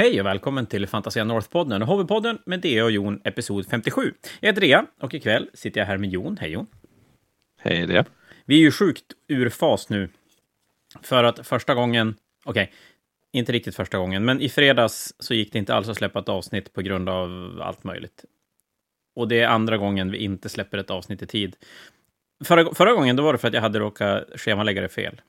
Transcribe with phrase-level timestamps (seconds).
[0.00, 4.14] Hej och välkommen till Fantasia North-podden, Hobbypodden med Dea och Jon, episod 57.
[4.40, 6.36] Jag heter Dea och ikväll sitter jag här med Jon.
[6.40, 6.66] Hej Jon.
[7.60, 8.04] Hej Dea.
[8.44, 10.08] Vi är ju sjukt ur fas nu.
[11.02, 12.14] För att första gången,
[12.44, 12.74] okej, okay,
[13.32, 16.28] inte riktigt första gången, men i fredags så gick det inte alls att släppa ett
[16.28, 18.24] avsnitt på grund av allt möjligt.
[19.14, 21.56] Och det är andra gången vi inte släpper ett avsnitt i tid.
[22.44, 25.20] Förra, förra gången då var det för att jag hade råkat schemalägga det fel.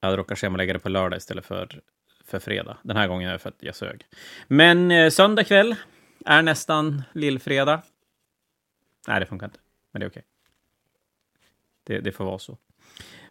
[0.00, 1.80] Jag hade råkat schemalägga det på lördag istället för
[2.24, 2.76] för fredag.
[2.82, 4.06] Den här gången är det för att jag sög.
[4.48, 5.74] Men eh, söndag kväll
[6.24, 7.82] är nästan lillfredag.
[9.08, 9.58] Nej, det funkar inte.
[9.92, 10.24] Men det är okej.
[11.84, 12.58] Det, det får vara så.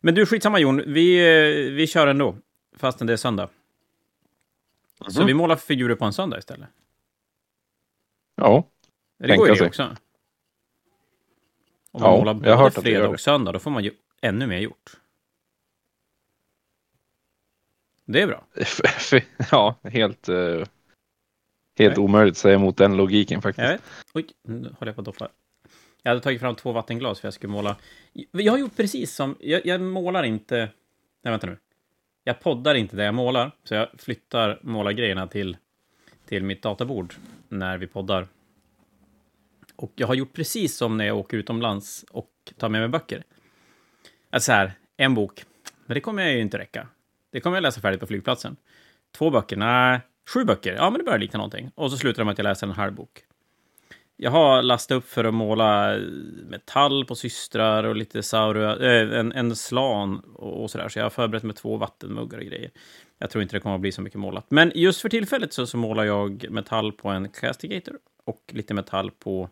[0.01, 0.83] Men du, skitsamma Jon.
[0.87, 2.35] Vi, eh, vi kör ändå,
[2.77, 3.49] fastän det är söndag.
[5.01, 5.11] Mm.
[5.11, 6.69] Så vi målar figurer på en söndag istället.
[8.35, 8.67] Ja.
[9.17, 9.95] Det går ju det också.
[11.91, 15.00] Om man ja, målar både fredag och söndag, då får man ju ännu mer gjort.
[18.11, 18.43] Det är bra.
[19.51, 20.63] ja, helt, uh,
[21.79, 23.63] helt omöjligt att säga emot den logiken faktiskt.
[23.63, 23.81] Jag vet.
[24.13, 25.29] Oj, nu håller jag på att doppa.
[26.03, 27.75] Jag hade tagit fram två vattenglas för jag skulle måla.
[28.31, 30.55] Jag har gjort precis som, jag, jag målar inte,
[31.23, 31.57] nej vänta nu.
[32.23, 35.57] Jag poddar inte där jag målar, så jag flyttar målargrejerna till,
[36.25, 37.13] till mitt databord
[37.49, 38.27] när vi poddar.
[39.75, 43.23] Och jag har gjort precis som när jag åker utomlands och tar med mig böcker.
[44.29, 45.43] Alltså här, en bok,
[45.85, 46.87] men det kommer jag ju inte räcka.
[47.31, 48.55] Det kommer jag läsa färdigt på flygplatsen.
[49.17, 49.57] Två böcker?
[49.57, 49.99] Nej.
[50.33, 50.73] Sju böcker?
[50.73, 51.71] Ja, men det börjar likna någonting.
[51.75, 53.23] Och så slutar det med att jag läser en halv bok.
[54.17, 56.01] Jag har lastat upp för att måla eh,
[56.49, 60.89] metall på systrar och lite saurua, äh, eh, en, en slan och, och sådär.
[60.89, 62.71] Så jag har förberett med två vattenmuggar och grejer.
[63.17, 64.45] Jag tror inte det kommer att bli så mycket målat.
[64.49, 69.11] Men just för tillfället så, så målar jag metall på en Castigator och lite metall
[69.11, 69.49] på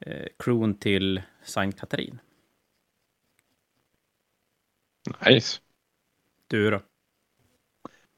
[0.00, 2.18] eh, crewn till Saint Katarin.
[5.26, 5.60] Nice.
[6.46, 6.80] Du då?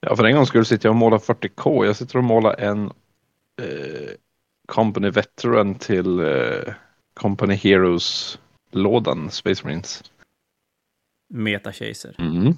[0.01, 1.87] Ja, för en gång skulle sitter jag och målar 40K.
[1.87, 2.84] Jag sitter och målar en
[3.62, 4.11] eh,
[4.69, 6.75] Company Veteran till eh,
[7.15, 10.12] Company Heroes-lådan, Space Marines.
[11.28, 12.16] Meta Chaser.
[12.19, 12.55] Mm.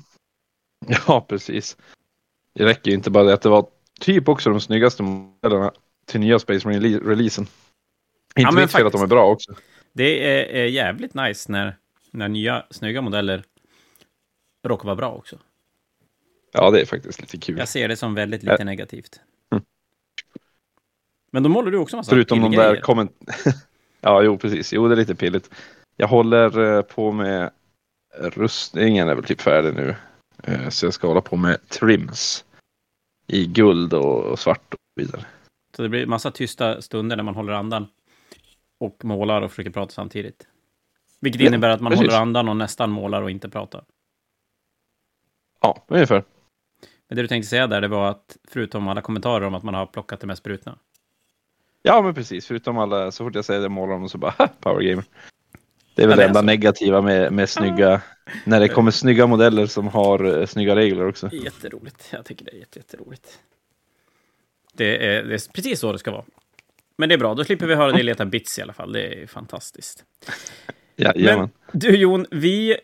[1.07, 1.77] Ja, precis.
[2.55, 3.67] Det räcker ju inte bara det att det var
[4.01, 5.73] typ också de snyggaste modellerna
[6.07, 7.47] till nya Space Marine-releasen.
[8.37, 9.55] Inte ja, mitt fel att de är bra också.
[9.93, 11.77] Det är, är jävligt nice när,
[12.11, 13.45] när nya snygga modeller
[14.69, 15.39] råkar vara bra också.
[16.53, 17.59] Ja, det är faktiskt lite kul.
[17.59, 18.65] Jag ser det som väldigt lite ja.
[18.65, 19.21] negativt.
[19.53, 19.65] Mm.
[21.31, 23.13] Men då målar du också massa Förutom de där komment...
[24.01, 24.73] ja, jo, precis.
[24.73, 25.51] Jo, det är lite pilligt.
[25.97, 27.51] Jag håller eh, på med
[28.19, 29.97] rustningen är väl typ färdig nu.
[30.43, 32.45] Eh, så jag ska hålla på med trims
[33.27, 35.25] i guld och svart och vidare.
[35.77, 37.87] Så det blir massa tysta stunder när man håller andan
[38.79, 40.47] och målar och försöker prata samtidigt.
[41.21, 42.07] Vilket innebär att man precis.
[42.07, 43.85] håller andan och nästan målar och inte pratar.
[45.61, 46.25] Ja, ungefär.
[47.11, 49.75] Men det du tänkte säga där, det var att förutom alla kommentarer om att man
[49.75, 50.79] har plockat det mest brutna.
[51.83, 52.47] Ja, men precis.
[52.47, 55.05] Förutom alla, så fort jag säger det målar de så bara power gamer.
[55.95, 56.47] Det är väl det enda alltså...
[56.47, 58.01] negativa med, med snygga,
[58.45, 61.31] när det kommer snygga modeller som har uh, snygga regler också.
[61.33, 62.09] Jätteroligt.
[62.13, 63.39] Jag tycker det är jätte, jätteroligt.
[64.73, 66.25] Det är, det är precis så det ska vara.
[66.97, 68.93] Men det är bra, då slipper vi höra dig leta bits i alla fall.
[68.93, 70.05] Det är fantastiskt.
[70.97, 72.77] Ja, Men du Jon, vi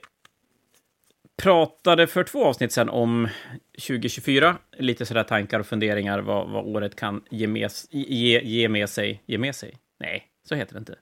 [1.36, 3.28] pratade för två avsnitt sedan om
[3.72, 4.58] 2024.
[4.78, 9.22] Lite sådär tankar och funderingar vad, vad året kan ge med, ge, ge med sig.
[9.26, 9.78] Ge med sig?
[9.98, 10.98] Nej, så heter det inte.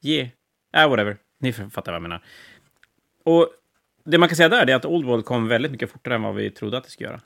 [0.00, 0.30] Ge...
[0.76, 1.16] Äh, whatever.
[1.38, 2.24] Ni fattar vad jag menar.
[3.24, 3.48] Och
[4.04, 6.34] det man kan säga där är att Old World kom väldigt mycket fortare än vad
[6.34, 7.20] vi trodde att det skulle göra.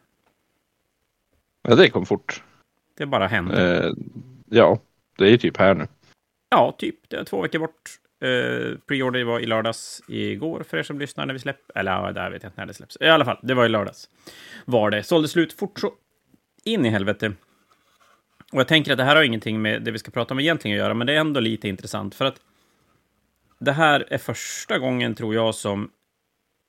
[1.63, 2.43] Ja, det kom fort.
[2.97, 3.85] Det bara hände.
[3.85, 3.93] Eh,
[4.47, 4.79] ja,
[5.19, 5.87] det är ju typ här nu.
[6.49, 7.09] Ja, typ.
[7.09, 7.91] Det är två veckor bort.
[8.23, 11.79] Uh, Preorder var i lördags igår för er som lyssnar när vi släpper.
[11.79, 12.97] Eller ja, där vet jag inte när det släpps.
[13.01, 14.09] I alla fall, det var i lördags.
[14.65, 15.03] Var det.
[15.03, 15.93] Sålde slut fort så
[16.65, 17.33] in i helvete.
[18.53, 20.77] Och jag tänker att det här har ingenting med det vi ska prata om egentligen
[20.77, 22.41] att göra, men det är ändå lite intressant för att
[23.59, 25.91] det här är första gången, tror jag, som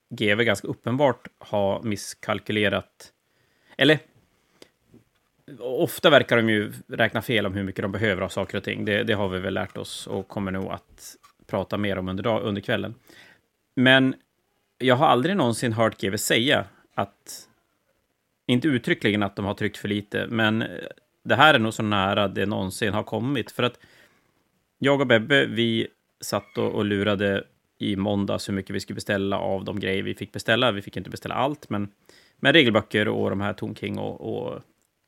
[0.10, 3.12] GV ganska uppenbart har misskalkylerat.
[3.78, 4.00] Eller
[5.60, 8.86] ofta verkar de ju räkna fel om hur mycket de behöver av saker och ting.
[8.86, 11.16] Det, det har vi väl lärt oss och kommer nog att
[11.52, 12.96] prata mer om under, dag, under kvällen.
[13.76, 14.16] Men
[14.78, 16.66] jag har aldrig någonsin hört GW säga
[16.96, 17.48] att,
[18.48, 20.64] inte uttryckligen att de har tryckt för lite, men
[21.24, 23.52] det här är nog så nära det någonsin har kommit.
[23.52, 23.80] För att
[24.80, 25.88] jag och Bebbe, vi
[26.22, 27.44] satt och, och lurade
[27.80, 30.72] i måndags hur mycket vi skulle beställa av de grejer vi fick beställa.
[30.72, 31.90] Vi fick inte beställa allt, men
[32.40, 34.62] med regelböcker och de här Tom King och, och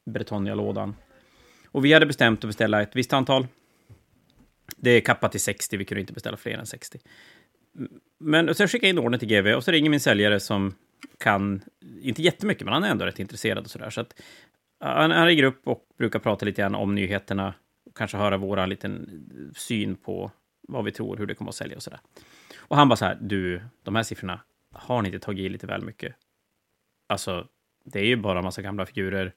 [0.05, 0.95] Bretonia-lådan.
[1.71, 3.47] Och vi hade bestämt att beställa ett visst antal.
[4.77, 6.99] Det är kappat till 60, vi kunde inte beställa fler än 60.
[8.19, 10.75] Men så jag in ordern till GV och så ringer min säljare som
[11.17, 11.61] kan,
[12.01, 13.89] inte jättemycket, men han är ändå rätt intresserad och sådär.
[13.89, 14.21] Så att
[14.79, 17.53] han, han ringer upp och brukar prata lite grann om nyheterna.
[17.85, 19.25] Och kanske höra vår liten
[19.55, 20.31] syn på
[20.67, 21.99] vad vi tror, hur det kommer att sälja och sådär.
[22.57, 24.39] Och han bara så här, du, de här siffrorna,
[24.71, 26.15] har ni inte tagit i lite väl mycket?
[27.09, 27.47] Alltså,
[27.85, 29.33] det är ju bara en massa gamla figurer.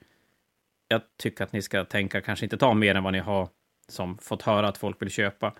[0.88, 3.48] Jag tycker att ni ska tänka, kanske inte ta mer än vad ni har
[3.88, 5.54] som fått höra att folk vill köpa.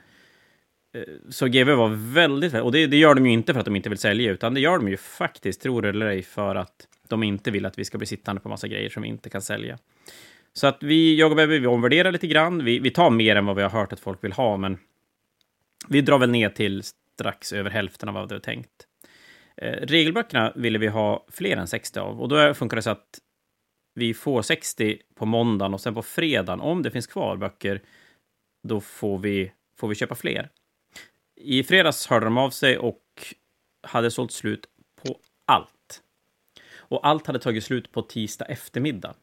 [0.95, 3.77] Eh, så GV var väldigt, och det, det, gör de ju inte för att de
[3.77, 6.89] inte vill sälja, utan det gör de ju faktiskt, tror det eller ej, för att
[7.09, 9.43] de inte vill att vi ska bli sittande på massa grejer som vi inte kan
[9.43, 9.79] sälja.
[10.53, 12.65] Så att vi, jag och Bebbe, vi omvärderar lite grann.
[12.65, 14.79] Vi, vi tar mer än vad vi har hört att folk vill ha, men
[15.89, 18.87] vi drar väl ner till strax över hälften av vad vi har tänkt.
[19.57, 23.19] Eh, regelböckerna ville vi ha fler än 60 av och då funkar det så att
[23.95, 27.83] vi får 60 på måndagen och sen på fredagen, om det finns kvar böcker,
[28.67, 30.51] då får vi, får vi köpa fler.
[31.37, 33.03] I fredags hörde de av sig och
[33.83, 34.67] hade sålt slut
[35.05, 36.03] på allt.
[36.77, 39.15] Och allt hade tagit slut på tisdag eftermiddag.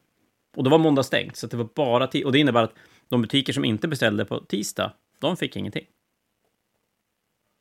[0.55, 2.73] Och då var måndag stängt, så det var bara Och det innebär att
[3.09, 5.85] de butiker som inte beställde på tisdag, de fick ingenting.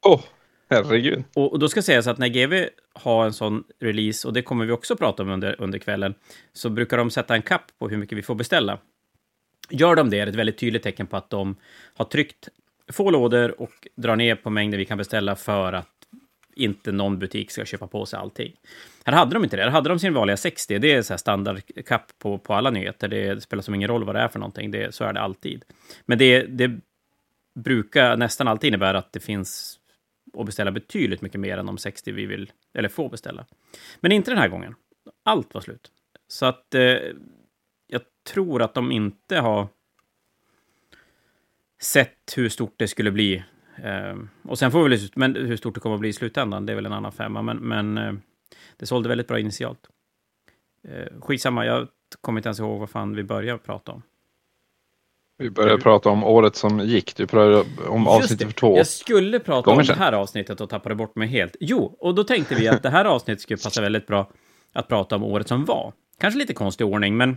[0.06, 0.24] Åh, oh,
[0.68, 1.24] herregud.
[1.34, 4.64] Och, och då ska sägas att när GV har en sån release, och det kommer
[4.64, 6.14] vi också prata om under, under kvällen,
[6.52, 8.78] så brukar de sätta en kapp på hur mycket vi får beställa.
[9.70, 11.56] Gör de det är det ett väldigt tydligt tecken på att de
[11.94, 12.48] har tryckt
[12.92, 15.88] få lådor och drar ner på mängden vi kan beställa för att
[16.54, 18.56] inte någon butik ska köpa på sig allting.
[19.04, 19.62] Här hade de inte det.
[19.62, 20.78] Här hade de sin vanliga 60.
[20.78, 23.08] Det är så standardkapp på, på alla nyheter.
[23.08, 24.70] Det, spelar som ingen roll vad det är för någonting.
[24.70, 25.64] Det, så är det alltid.
[26.06, 26.80] Men det, det
[27.54, 29.78] brukar nästan alltid innebära att det finns
[30.38, 33.46] att beställa betydligt mycket mer än de 60 vi vill, eller får beställa.
[34.00, 34.74] Men inte den här gången.
[35.22, 35.90] Allt var slut.
[36.28, 36.96] Så att eh,
[38.24, 39.68] tror att de inte har
[41.80, 43.44] sett hur stort det skulle bli.
[43.76, 46.66] Eh, och sen får vi väl, men hur stort det kommer att bli i slutändan,
[46.66, 47.42] det är väl en annan femma.
[47.42, 48.12] Men, men eh,
[48.76, 49.88] det sålde väldigt bra initialt.
[50.88, 51.88] Eh, skitsamma, jag
[52.20, 54.02] kommer inte ens ihåg vad fan vi började prata om.
[55.38, 57.16] Vi började prata om året som gick.
[57.16, 60.94] Du pratade om avsnittet för två Jag skulle prata om det här avsnittet och tappade
[60.94, 61.56] bort mig helt.
[61.60, 64.30] Jo, och då tänkte vi att det här avsnittet skulle passa väldigt bra
[64.72, 65.92] att prata om året som var.
[66.18, 67.36] Kanske lite konstig ordning, men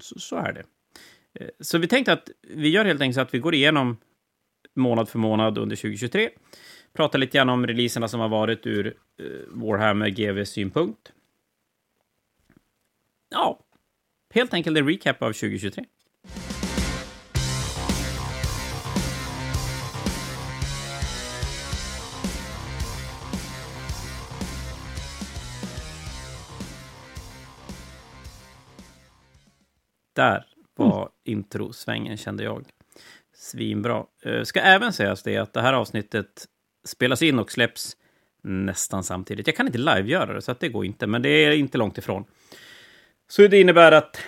[0.00, 0.64] så, så är det.
[1.34, 3.96] Eh, så vi tänkte att vi gör helt enkelt så att vi går igenom
[4.74, 6.30] månad för månad under 2023.
[6.92, 11.12] Pratar lite grann om releaserna som har varit ur eh, Warhammer GVs synpunkt.
[13.30, 13.60] Ja,
[14.34, 15.84] helt enkelt en recap av 2023.
[30.16, 30.44] Där
[30.76, 31.08] var mm.
[31.24, 32.64] introsvängen, kände jag.
[33.34, 34.04] Svinbra.
[34.26, 36.46] Uh, ska även sägas det att det här avsnittet
[36.84, 37.96] spelas in och släpps
[38.42, 39.46] nästan samtidigt.
[39.46, 41.98] Jag kan inte live-göra det, så att det går inte, men det är inte långt
[41.98, 42.24] ifrån.
[43.28, 44.20] Så det innebär att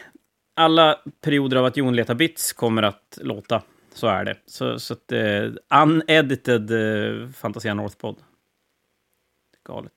[0.57, 3.63] alla perioder av att Jon letar bits kommer att låta.
[3.95, 4.37] Så är det.
[4.47, 5.53] Så, så att, uh,
[5.83, 8.17] unedited uh, Fantasia Northpod.
[9.65, 9.93] Galet.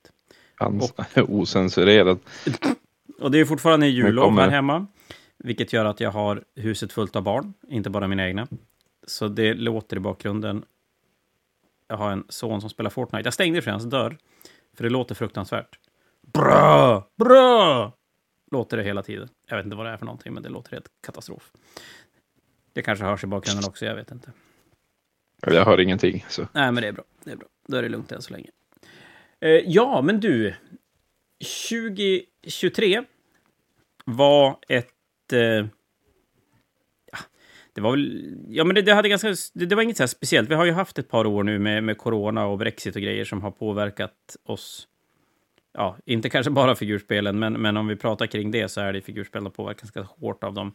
[0.56, 2.20] Hans, och, osensurerad.
[3.20, 4.88] Och det är fortfarande jullov här hemma.
[5.44, 8.48] Vilket gör att jag har huset fullt av barn, inte bara mina egna.
[9.08, 10.66] Så det låter i bakgrunden.
[11.88, 13.28] Jag har en son som spelar Fortnite.
[13.28, 14.18] Jag stängde för hans dörr,
[14.74, 15.80] för det låter fruktansvärt.
[16.22, 17.08] Bra!
[17.18, 17.92] Bra!
[18.52, 19.30] Låter det hela tiden.
[19.48, 21.52] Jag vet inte vad det är för någonting, men det låter helt katastrof.
[22.74, 24.32] Det kanske hörs i bakgrunden också, jag vet inte.
[25.42, 26.26] Jag hör ingenting.
[26.30, 26.48] Så.
[26.54, 27.04] Nej, men det är bra.
[27.24, 27.48] Det är bra.
[27.68, 28.50] Då är det lugnt än så länge.
[29.40, 30.56] Eh, ja, men du.
[31.70, 33.04] 2023
[34.06, 34.90] var ett
[35.34, 35.66] eh,
[37.12, 37.18] ja,
[37.74, 40.50] det var väl, ja men det, det hade ganska, det, det, var inget så speciellt.
[40.50, 43.26] Vi har ju haft ett par år nu med, med corona och Brexit och grejer
[43.26, 44.88] som har påverkat oss.
[45.74, 49.02] Ja, inte kanske bara figurspelen, men, men om vi pratar kring det så är det
[49.02, 50.72] figurspelen har påverkats ganska hårt av de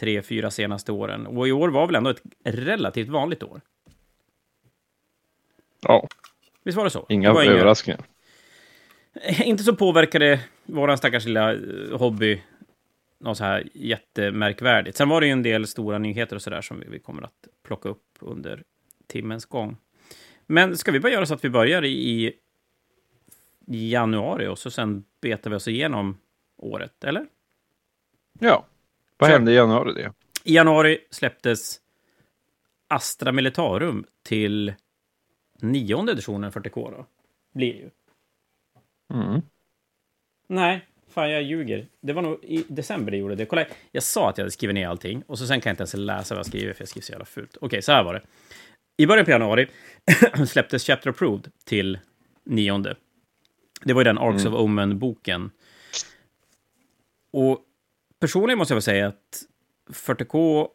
[0.00, 1.26] tre, fyra senaste åren.
[1.26, 3.60] Och i år var väl ändå ett relativt vanligt år.
[5.80, 6.08] Ja.
[6.64, 7.06] Visst var det så?
[7.08, 8.00] Inga det överraskningar.
[8.00, 8.08] Inga,
[9.44, 11.58] inte så påverkade våran stackars lilla eh,
[11.98, 12.42] hobby
[13.24, 14.96] något så här jättemärkvärdigt.
[14.96, 17.22] Sen var det ju en del stora nyheter och så där som vi, vi kommer
[17.22, 18.62] att plocka upp under
[19.06, 19.76] timmens gång.
[20.46, 22.32] Men ska vi bara göra så att vi börjar i,
[23.66, 26.18] i januari och så sen betar vi oss igenom
[26.56, 27.26] året, eller?
[28.40, 28.66] Ja.
[29.16, 29.92] Vad hände i januari?
[29.94, 30.12] Det?
[30.44, 31.80] I januari släpptes
[32.88, 34.74] Astra Militarum till
[35.60, 37.06] nionde editionen 40K då.
[37.52, 37.90] Blir ju.
[39.14, 39.42] Mm.
[40.46, 41.86] Nej, Fan, jag ljuger.
[42.00, 43.46] Det var nog i december det gjorde det.
[43.46, 45.82] Kolla, jag sa att jag hade skrivit ner allting och så sen kan jag inte
[45.82, 47.56] ens läsa vad jag skriver för jag skriver så jävla fult.
[47.60, 48.22] Okej, så här var det.
[48.96, 49.68] I början på januari
[50.46, 51.98] släpptes Chapter Approved till
[52.44, 52.96] nionde.
[53.84, 54.54] Det var ju den Arcs mm.
[54.54, 55.50] of Omen-boken.
[57.32, 57.60] Och
[58.20, 59.42] personligen måste jag väl säga att
[59.90, 60.68] 40K,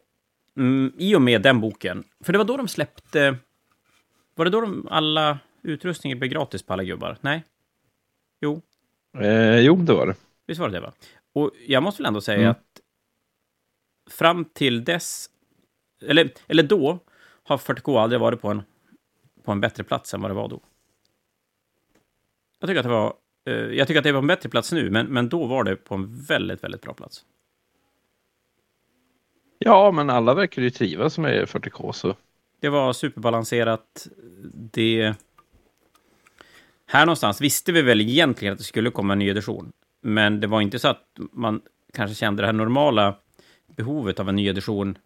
[0.56, 3.36] mm, i och med den boken, för det var då de släppte...
[4.34, 7.16] Var det då de alla utrustningar blev gratis på alla gubbar?
[7.20, 7.42] Nej?
[8.40, 8.62] Jo,
[9.18, 10.14] Eh, jo, det var det.
[10.50, 10.92] Visst var det det, va?
[11.32, 12.50] Och jag måste väl ändå säga Mm.
[12.50, 12.80] att
[14.10, 15.30] fram till dess,
[16.02, 16.98] eller, eller då,
[17.42, 18.62] har 40K aldrig varit på en,
[19.44, 20.60] på en bättre plats än vad det var då.
[22.58, 23.14] Jag tycker att det var,
[23.46, 25.64] eh, jag tycker att det är på en bättre plats nu, men, men då var
[25.64, 27.24] det på en väldigt, väldigt bra plats.
[29.58, 32.16] Ja, men alla verkar ju trivas med 40K så.
[32.60, 34.08] Det var superbalanserat.
[34.52, 35.14] Det...
[36.86, 39.72] Här någonstans visste vi väl egentligen att det skulle komma en ny edition.
[40.00, 43.14] Men det var inte så att man kanske kände det här normala
[43.76, 44.98] behovet av en ny edition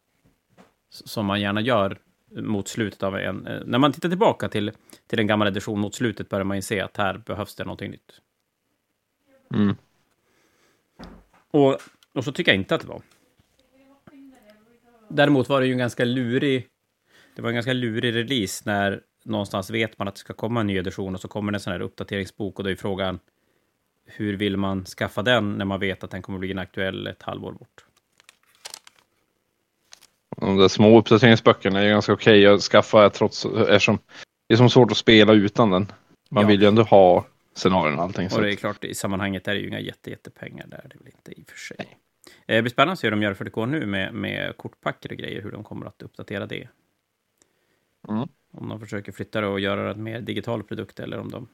[0.91, 1.99] som man gärna gör
[2.31, 3.47] mot slutet av en...
[3.47, 4.73] eh, När man tittar tillbaka till,
[5.07, 7.91] till en gammal edition mot slutet börjar man ju se att här behövs det någonting
[7.91, 8.21] nytt.
[9.55, 9.77] Mm.
[11.51, 11.79] Och,
[12.13, 13.03] och så tycker jag inte att det var.
[15.09, 16.69] Däremot var det ju en ganska lurig...
[17.37, 20.67] Det var en ganska lurig release när någonstans vet man att det ska komma en
[20.67, 23.19] ny edition och så kommer det en sån här uppdateringsbok och då är frågan
[24.07, 27.53] hur vill man skaffa den när man vet att den kommer bli inaktuell ett halvår
[27.53, 27.85] bort?
[30.37, 33.99] De där små uppdateringsböckerna är ganska okej att skaffa trots eftersom
[34.49, 35.93] det är som svårt att spela utan den.
[36.31, 36.49] Man Ja.
[36.49, 38.29] vill ju ändå ha scenarion och allting.
[38.35, 41.07] Och det är klart, i sammanhanget är det ju inga jätte, jättepengar där, det väl
[41.09, 41.77] inte i och för sig.
[42.47, 44.57] Eh, Det blir spännande att se hur de gör för det går nu med, med
[44.57, 46.69] kortpacker och grejer, hur de kommer att uppdatera det.
[48.09, 48.29] Mm.
[48.53, 51.49] Om de försöker flytta det och göra det mer digital produkt eller om de...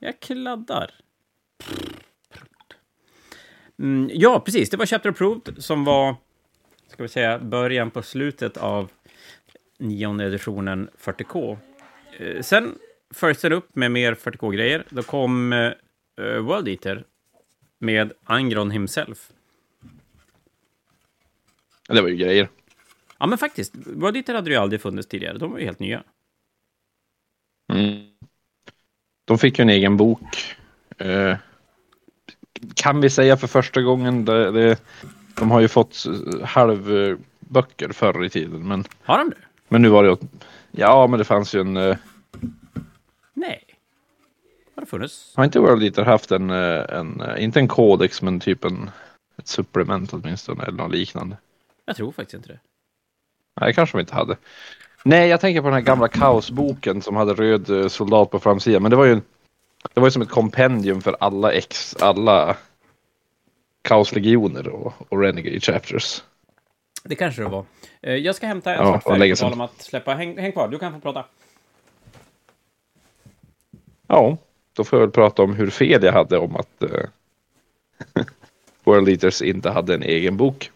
[0.00, 0.94] Jag kladdar.
[3.78, 4.70] Mm, ja, precis.
[4.70, 6.16] Det var Chapter Approved som var,
[6.88, 8.90] ska vi säga, början på slutet av
[9.78, 11.58] nionde editionen 40K.
[12.18, 12.78] Eh, sen
[13.10, 14.84] följdes den upp med mer 40K-grejer.
[14.88, 15.72] Då kom eh,
[16.40, 17.04] World Eater
[17.78, 19.32] med Angron himself.
[21.88, 22.48] Det var ju grejer.
[23.18, 23.74] Ja, men faktiskt.
[23.76, 25.38] World Eater hade ju aldrig funnits tidigare.
[25.38, 26.02] De var ju helt nya.
[27.72, 28.09] Mm.
[29.30, 30.56] De fick ju en egen bok.
[30.98, 31.36] Eh,
[32.74, 34.24] kan vi säga för första gången.
[34.24, 34.82] Det, det,
[35.34, 36.04] de har ju fått
[36.44, 38.68] halvböcker förr i tiden.
[38.68, 39.36] Men, Har de det?
[39.68, 40.16] men nu var det...
[40.70, 41.76] Ja, men det fanns ju en...
[41.76, 41.96] eh,
[43.34, 43.64] Nej.
[44.74, 45.32] Har det funnits?
[45.36, 48.90] Har inte World Eater haft en, eh, en, inte en kodex, men typ en
[49.38, 51.36] ett supplement åtminstone eller något liknande?
[51.84, 52.60] Jag tror faktiskt inte det.
[53.60, 54.36] Nej, kanske de inte hade.
[55.04, 58.82] Nej, jag tänker på den här gamla kaosboken som hade röd eh, soldat på framsidan,
[58.82, 59.20] men det var ju
[59.94, 62.56] det var ju som ett kompendium för alla ex, alla
[63.82, 66.22] kaoslegioner och, och renegade chapters.
[67.04, 67.64] Det kanske det var.
[68.02, 70.14] Eh, Jag ska hämta en Ja, färdigt länge på om att släppa.
[70.14, 71.24] Häng, häng kvar, du kan få prata.
[74.06, 74.36] Ja,
[74.72, 76.90] då får jag väl prata om hur fel jag hade om att eh,
[78.84, 80.70] World Eaters inte hade en egen bok.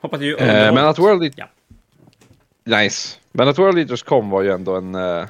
[0.00, 1.38] Hoppas ju Eh, men att World Eaters...
[1.38, 1.48] Ja.
[2.66, 3.18] Nice.
[3.32, 5.26] Men att World Eaters kom var ju ändå en, eh,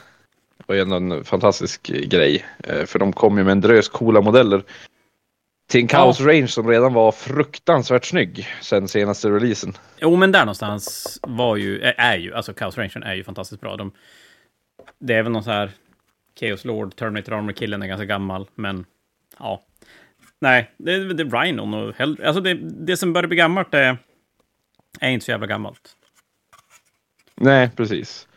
[0.66, 2.44] var ju ändå en fantastisk grej.
[2.58, 4.62] Eh, för de kom ju med en drös coola modeller.
[5.68, 9.72] Till en Chaos Range som redan var fruktansvärt snygg sen senaste releasen.
[9.98, 13.76] Jo, men där någonstans var ju, är, ju, alltså Chaos Ranger är ju fantastiskt bra.
[13.76, 13.92] De,
[14.98, 15.70] det är väl någon så här
[16.40, 18.84] Chaos Lord, Terminator Armor-killen är ganska gammal, men
[19.38, 19.62] ja.
[20.40, 23.96] Nej, det, det är Rhinon och hell, alltså det, det som börjar bli gammalt är,
[25.00, 25.96] är inte så jävla gammalt.
[27.40, 28.28] Nej, precis.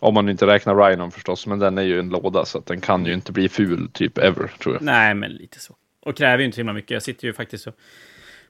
[0.00, 2.80] Om man inte räknar Rhinon förstås, men den är ju en låda så att den
[2.80, 4.82] kan ju inte bli ful typ ever tror jag.
[4.82, 5.76] Nej, men lite så.
[6.00, 6.90] Och kräver ju inte så himla mycket.
[6.90, 7.74] Jag sitter ju faktiskt och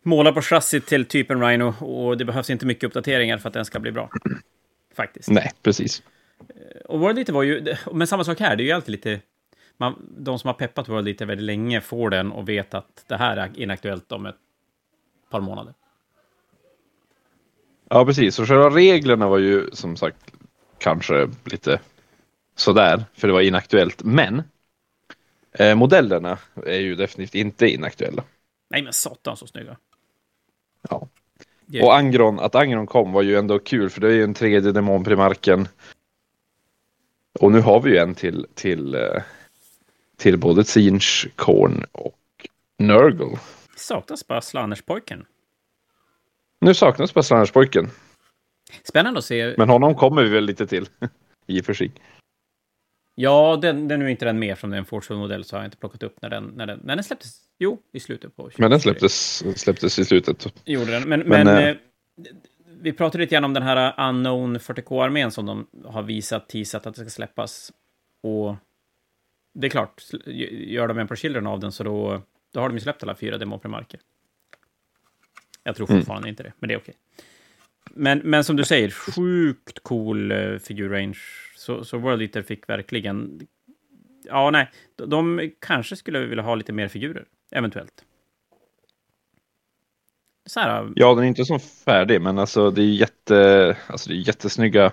[0.03, 3.65] målar på chassit till typen Rhino och det behövs inte mycket uppdateringar för att den
[3.65, 4.11] ska bli bra.
[4.97, 5.31] Faktiskt.
[5.31, 6.03] Nej, precis.
[6.85, 9.21] Och World Eater var ju, men samma sak här, det är ju alltid lite...
[9.77, 13.17] Man, de som har peppat World Eater väldigt länge får den och vet att det
[13.17, 14.37] här är inaktuellt om ett
[15.31, 15.75] par månader.
[17.89, 18.35] Ja, precis.
[18.35, 20.33] Så själva reglerna var ju som sagt
[20.79, 21.81] kanske lite
[22.57, 24.03] sådär, för det var inaktuellt.
[24.03, 24.43] Men
[25.53, 28.25] eh, modellerna är ju definitivt inte inaktuella.
[28.71, 29.77] Nej, men satan så snygga.
[30.91, 31.09] Ja.
[31.67, 34.35] Det- Och Angron, att Angron kom var ju ändå kul, för det är ju en
[34.35, 35.69] tredje demonprimarken.
[37.41, 39.23] Och nu har vi ju en till, till, eh,
[40.17, 42.19] till både Sinch, Korn och
[42.79, 43.39] Nurgle.
[43.77, 45.27] Saknas bara Slanerspojken.
[46.65, 47.91] Nu saknas bara Slanderspojken,
[48.85, 49.55] Spännande att se.
[49.59, 50.89] men honom kommer vi väl lite till.
[51.47, 51.93] I och för sig.
[53.15, 56.03] Ja, den, den är inte den med från den Fortune-modell, så har jag inte plockat
[56.03, 57.41] upp när den, när den, när den släpptes.
[57.59, 59.09] Jo, i slutet på Men den 2023.
[59.09, 60.47] släpptes, släpptes i slutet.
[60.65, 61.09] Gjorde den.
[61.09, 61.77] Men, men, Men, eh, eh,
[62.81, 66.95] vi pratade lite grann om den här Unknown 40K-armén som de har visat, teasat att
[66.95, 67.73] det ska släppas.
[68.23, 68.57] Och
[69.55, 70.03] det är klart,
[70.51, 72.23] gör de en Pro Children av den så då
[72.55, 74.01] då har de ju släppt alla fyra demopremarker.
[75.65, 76.01] Jag tror Mm.
[76.01, 76.95] fortfarande inte det, men det är okej.
[77.91, 81.19] Men, men som du säger, sjukt cool uh, figurrange.
[81.57, 83.41] Så, så World Eater fick verkligen...
[84.25, 88.05] Ja, nej, de, de kanske skulle vilja ha lite mer figurer, eventuellt.
[90.47, 94.15] Så här, Ja, den är inte så färdig, men alltså det är jätte, alltså det
[94.15, 94.93] är jättesnygga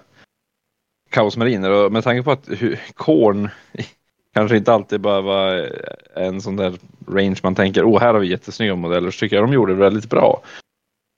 [1.10, 2.50] kaosmariner och med tanke på att
[2.94, 3.50] Korn
[4.34, 5.70] kanske inte alltid bara var
[6.16, 6.74] en sån där
[7.08, 9.80] range man tänker, åh, här har vi jättesnygga modeller, så tycker jag de gjorde det
[9.80, 10.44] väldigt bra.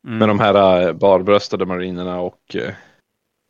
[0.05, 2.73] Mm, Med de här äh, barbröstade marinerna och äh,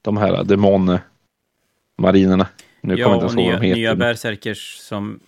[0.01, 2.47] de här demonmarinerna.
[2.81, 3.79] Nu ja, kommer jag inte ihåg nya, vad de heter.
[3.79, 5.19] nya Berserkers som,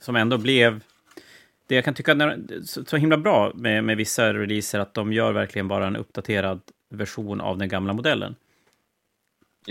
[0.00, 0.80] som ändå blev...
[1.66, 5.12] Det jag kan tycka är så, så himla bra med, med vissa releaser, att de
[5.12, 8.34] gör verkligen bara en uppdaterad version av den gamla modellen.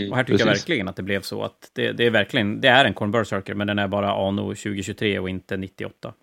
[0.10, 0.63] Och här tycker jag Precis.
[0.63, 3.53] verkligen att det blev så att det, det är verkligen, det är en Corn Berserker,
[3.53, 6.13] men den är bara Ano 2023 och inte 98.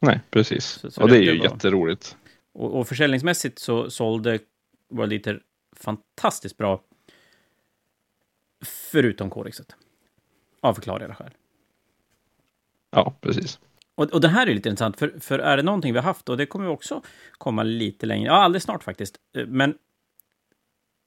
[0.00, 0.64] Nej, precis.
[0.64, 2.16] Så- så och det- det är ju var- jätteroligt.
[2.54, 4.38] Och, och försäljningsmässigt så sålde
[4.90, 5.42] World Eater
[5.76, 6.82] fantastiskt bra.
[8.64, 9.76] Förutom Korixet.
[10.60, 11.30] Av förklarliga skäl.
[12.90, 13.58] Ja, precis.
[13.94, 16.28] Och, och det här är lite intressant, för, för är det någonting vi har haft,
[16.28, 19.74] och det kommer vi också komma lite längre, ja, alldeles snart faktiskt, eh, men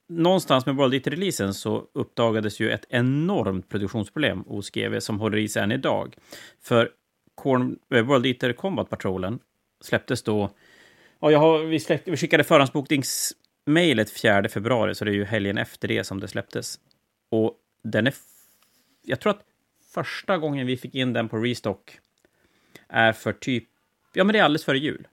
[0.09, 5.47] någonstans med World Eater-releasen så uppdagades ju ett enormt produktionsproblem hos GV som håller i
[5.47, 6.15] sig än idag.
[6.61, 6.91] För
[7.35, 9.39] Corn, eh, World Eater Combat Patrolen
[9.81, 10.49] släpptes då,
[11.19, 15.57] ja, jag har, vi, släppte, vi skickade förhandsbokningsmejlet 4 februari, så det är ju helgen
[15.57, 16.79] efter det som det släpptes.
[17.31, 18.13] Och den är,
[19.05, 19.41] jag tror att
[19.93, 21.99] första gången vi fick in den på restock
[22.87, 23.63] är för typ...
[24.13, 25.07] Ja, men det är alldeles före jul.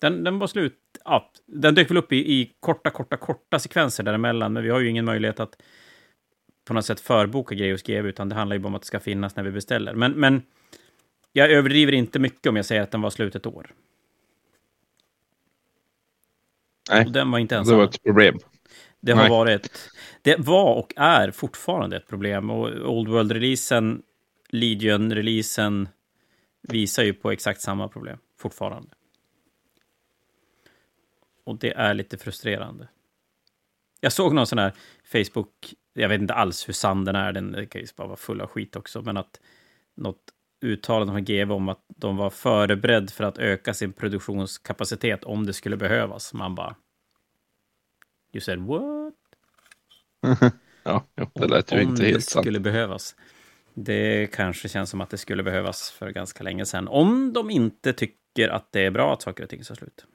[0.00, 0.78] Den, den var slut...
[1.04, 4.80] Ja, den dök väl upp i, i korta, korta, korta sekvenser däremellan, men vi har
[4.80, 5.62] ju ingen möjlighet att
[6.64, 8.86] på något sätt förboka grejer hos GV, utan det handlar ju bara om att det
[8.86, 9.94] ska finnas när vi beställer.
[9.94, 10.42] Men, men
[11.32, 13.74] jag överdriver inte mycket om jag säger att den var slut ett år.
[16.90, 17.76] Nej, Och den var inte det ensam.
[17.76, 18.38] var ett problem.
[19.00, 19.30] Det har Nej.
[19.30, 19.90] varit...
[20.22, 22.50] Det var och är fortfarande ett problem.
[22.50, 24.02] Och Old World-releasen,
[24.48, 25.88] Legion-releasen
[26.62, 28.88] visar ju på exakt samma problem fortfarande.
[31.44, 32.88] Och det är lite frustrerande.
[34.00, 34.72] Jag såg någon sån här
[35.04, 38.40] Facebook, jag vet inte alls hur sann den är, den kan ju bara vara full
[38.40, 39.40] av skit också, men att
[39.94, 45.46] något uttalande från GV om att de var förberedd för att öka sin produktionskapacitet om
[45.46, 46.34] det skulle behövas.
[46.34, 46.76] Man bara...
[48.32, 49.14] You said what?
[50.82, 52.44] Ja, det lät ju om inte det helt sant.
[52.44, 53.16] skulle behövas.
[53.74, 56.88] Det kanske känns som att det skulle behövas för ganska länge sedan.
[56.88, 60.06] Om de inte tycker att det är bra att saker och ting tar slut.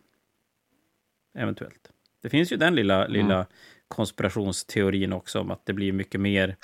[1.37, 1.91] Eventuellt.
[2.21, 3.11] Det finns ju den lilla, Mm.
[3.11, 3.45] lilla
[3.87, 6.55] konspirationsteorin också om att det blir mycket mer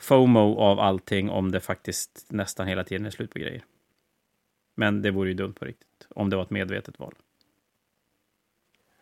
[0.00, 3.62] FOMO av allting om det faktiskt nästan hela tiden är slut på grejer.
[4.76, 7.14] Men det vore ju dumt på riktigt, om det var ett medvetet val.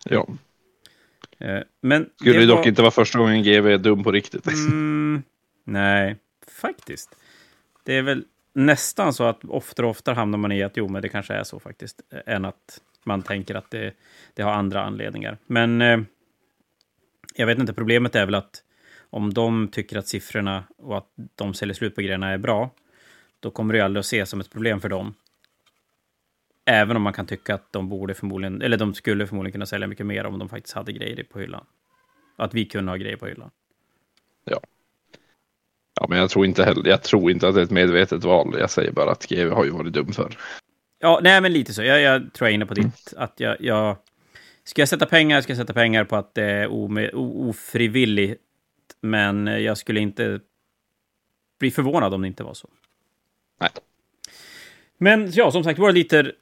[0.05, 0.27] Ja.
[1.39, 4.47] Eh, Men Skulle det dock var- inte vara första gången GV är dum på riktigt.
[4.47, 5.23] Mm,
[5.65, 6.17] nej,
[6.49, 7.17] faktiskt.
[7.85, 11.03] Det är väl nästan så att oftare och oftare hamnar man i att jo, men
[11.03, 13.95] det kanske är så faktiskt, eh, än att man tänker att det,
[14.35, 15.39] det har andra anledningar.
[15.47, 16.01] Men eh,
[17.35, 18.63] jag vet inte, problemet är väl att
[19.17, 22.71] om de tycker att siffrorna och att de säljer slut på grejerna är bra,
[23.41, 25.15] då kommer det aldrig att ses som ett problem för dem.
[26.65, 29.87] Även om man kan tycka att de borde förmodligen, eller de skulle förmodligen kunna sälja
[29.87, 31.67] mycket mer om de faktiskt hade grejer på hyllan.
[32.37, 33.51] Att vi kunde ha grejer på hyllan.
[36.01, 38.57] Ja, men jag tror inte heller, jag tror inte att det är ett medvetet val.
[38.59, 40.37] Jag säger bara att GV har ju varit dum för.
[40.99, 41.83] Ja, nej, men lite så.
[41.83, 43.15] Jag, jag tror jag är inne på ditt.
[43.17, 43.97] Att jag, jag...
[44.65, 48.43] Ska jag sätta pengar, ska jag sätta pengar på att det är ome, o, ofrivilligt.
[49.01, 50.41] Men jag skulle inte
[51.61, 52.69] bli förvånad om det inte var så.
[53.61, 53.71] Nej.
[54.99, 56.33] Men ja, som sagt, var lite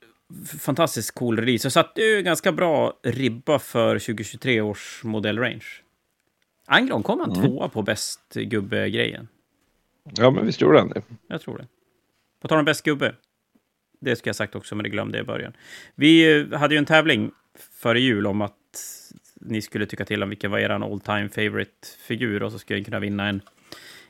[0.60, 1.66] fantastiskt cool release.
[1.66, 5.64] Jag satte ju ganska bra ribba för 2023 års modellrange.
[6.66, 7.42] Angron kom han Mm.
[7.42, 9.28] tvåa på bäst gubbe-grejen.
[10.16, 11.02] Ja, men visst gjorde han det.
[11.26, 11.66] Jag tror det.
[12.40, 13.14] På tal om bäst gubbe.
[14.00, 15.52] Det ska jag sagt också, men det glömde jag i början.
[15.94, 17.30] Vi eh, hade ju en tävling
[17.72, 18.56] före jul om att
[19.44, 22.78] ni skulle tycka till om vilken var er all time favorite figur och så skulle
[22.78, 23.40] ni kunna vinna en,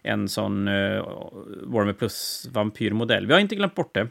[0.03, 3.27] en sån eh, uh, Warmer Plus vampyrmodell.
[3.27, 4.09] Vi har inte glömt bort det.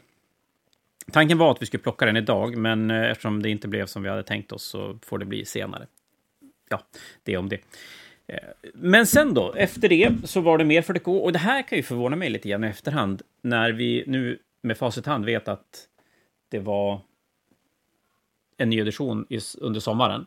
[1.12, 4.04] Tanken var att vi skulle plocka den idag, men uh, eftersom det inte blev som
[4.04, 5.88] vi hade tänkt oss så får det bli senare.
[6.70, 6.82] Ja,
[7.24, 7.60] det om det.
[8.28, 11.62] Eh, men sen då, efter det så var det mer för det och det här
[11.62, 15.26] kan ju förvåna mig lite grann i efterhand, när vi nu med facit i hand
[15.26, 15.88] vet att
[16.50, 17.02] det var
[18.58, 19.26] en ny edition
[19.58, 20.26] under sommaren.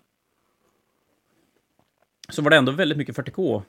[2.29, 3.63] Så var det ändå väldigt mycket 40K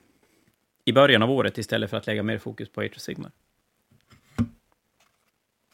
[0.86, 3.32] i början av året istället för att lägga mer fokus på Age of Sigmar.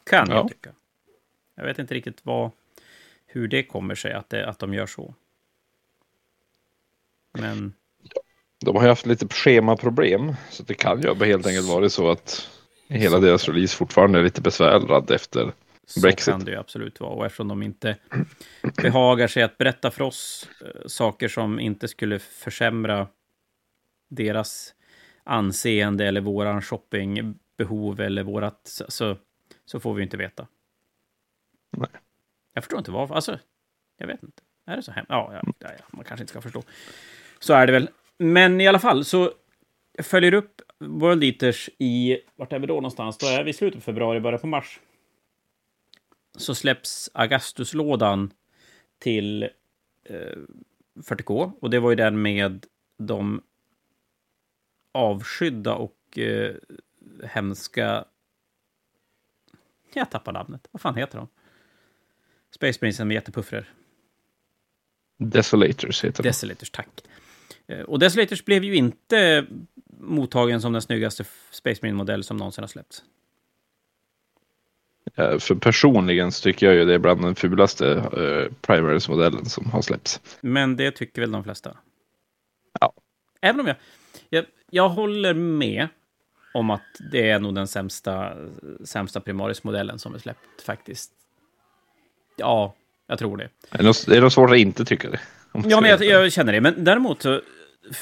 [0.04, 0.34] Kan Ja.
[0.36, 0.70] jag tycka.
[1.54, 2.50] Jag vet inte riktigt vad,
[3.26, 5.14] hur det kommer sig att, det, att de gör så.
[7.32, 7.72] Men...
[8.60, 12.48] De har ju haft lite schemaproblem, så det kan ju helt enkelt vara så att
[12.88, 15.52] hela deras release fortfarande är lite besvärad efter
[16.02, 16.24] Brexit.
[16.24, 17.10] Så kan det ju absolut vara.
[17.10, 17.96] Och eftersom de inte
[18.82, 23.08] behagar sig att berätta för oss eh, saker som inte skulle försämra
[24.10, 24.74] deras
[25.24, 29.16] anseende eller våran shoppingbehov eller vårat, så,
[29.64, 30.46] så får vi inte veta.
[31.76, 31.88] Nej.
[32.54, 33.14] Jag förstår inte varför.
[33.14, 33.38] Alltså,
[33.98, 34.42] jag vet inte.
[34.66, 35.10] Är det så hemskt?
[35.10, 36.62] Ja, ja, ja, man kanske inte ska förstå.
[37.38, 37.90] Så är det väl.
[38.18, 39.32] Men i alla fall, så
[40.02, 43.18] följer upp World Eaters i, vart är vi då någonstans?
[43.18, 44.80] Då är vi i slutet på februari, början på mars.
[46.36, 48.32] Så släpps Augustus-lådan
[48.98, 49.42] till
[50.04, 50.38] eh,
[50.94, 51.52] 40K.
[51.60, 52.66] Och det var ju den med
[52.98, 53.42] de
[54.92, 56.54] avskydda och eh,
[57.24, 58.04] hemska...
[59.94, 60.68] Jag tappar namnet.
[60.70, 61.28] Vad fan heter de?
[62.50, 63.64] Space Marines med jättepuffror.
[65.16, 66.28] Desolators heter det.
[66.28, 66.88] Desolators, tack.
[67.66, 69.46] Eh, och Desolators blev ju inte
[70.00, 73.04] mottagen som den snyggaste Space Marine-modell som någonsin har släppts.
[75.14, 79.70] Ja, för personligen så tycker jag ju det är bland den fulaste uh, Primaries-modellen som
[79.70, 80.20] har släppts.
[80.40, 81.76] Men det tycker väl de flesta?
[82.80, 82.92] Ja.
[83.40, 83.76] Även om jag,
[84.28, 84.44] jag...
[84.70, 85.88] Jag håller med
[86.54, 88.32] om att det är nog den sämsta,
[88.84, 91.12] sämsta Primaris-modellen som är släppt faktiskt.
[92.36, 92.74] Ja,
[93.06, 93.48] jag tror det.
[93.70, 95.20] Det är nog svårt att inte tycka det.
[95.52, 96.60] Ja, men jag, jag, känner det.
[96.60, 97.24] Men däremot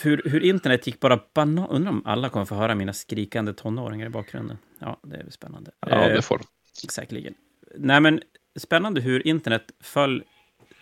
[0.02, 1.68] hur, hur internet gick bara banan...
[1.68, 4.58] Undrar om alla kommer få höra mina skrikande tonåringar i bakgrunden.
[4.78, 5.70] Ja, det är spännande.
[5.80, 6.44] Ja, det eh, får de.
[6.72, 7.34] Säkerligen.
[7.76, 8.22] Nej, men
[8.56, 10.24] spännande hur internet föll...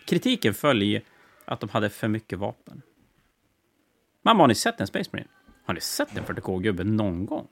[0.05, 1.01] Kritiken föll i
[1.45, 2.81] att de hade för mycket vapen.
[4.21, 5.29] Mamma, har ni sett en Space Marine?
[5.65, 7.47] Har ni sett en 40K-gubbe någon gång?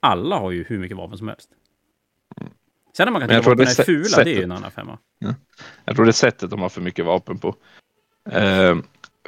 [0.00, 1.50] Alla har ju hur mycket vapen som helst.
[2.96, 4.70] Sen när man kan tycka att vapen är fula, sättet, det är ju en annan
[4.70, 4.98] femma.
[5.18, 5.34] Ja.
[5.84, 7.48] Jag tror det är sättet de har för mycket vapen på.
[8.30, 8.76] Eh,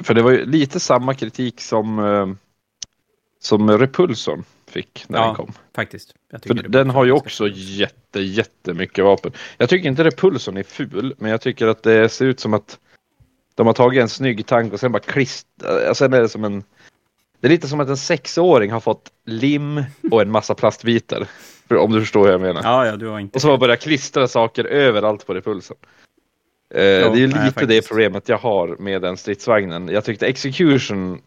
[0.03, 2.27] för det var ju lite samma kritik som, eh,
[3.39, 5.53] som Repulsorn fick när ja, den kom.
[5.75, 6.13] faktiskt.
[6.47, 9.31] för den har ju också jätte, jättemycket vapen.
[9.57, 12.79] Jag tycker inte Repulsorn är ful, men jag tycker att det ser ut som att
[13.55, 16.63] de har tagit en snygg tank och sen bara klistrat, sen är det som en
[17.41, 21.27] det är lite som att en sexåring har fått lim och en massa plastbitar.
[21.69, 22.61] Om du förstår hur jag menar.
[22.63, 23.35] Ja, ja, du har inte...
[23.35, 25.77] Och så har börjat klistra saker överallt på repulsen.
[26.73, 29.87] Eh, jo, det är ju lite nej, det problemet jag har med den stridsvagnen.
[29.87, 31.21] Jag tyckte Execution,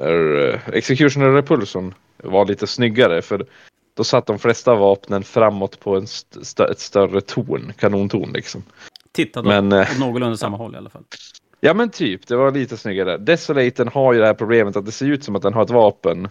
[0.00, 3.46] er, Execution och Repulsion var lite snyggare för
[3.96, 8.62] då satt de flesta vapnen framåt på en st ett större torn, kanontorn liksom.
[9.12, 11.04] Titta då, Men, åt någorlunda samma håll i alla fall.
[11.60, 13.18] Ja men typ, det var lite snyggare.
[13.18, 15.70] Desolaten har ju det här problemet att det ser ut som att den har ett
[15.70, 16.28] vapen.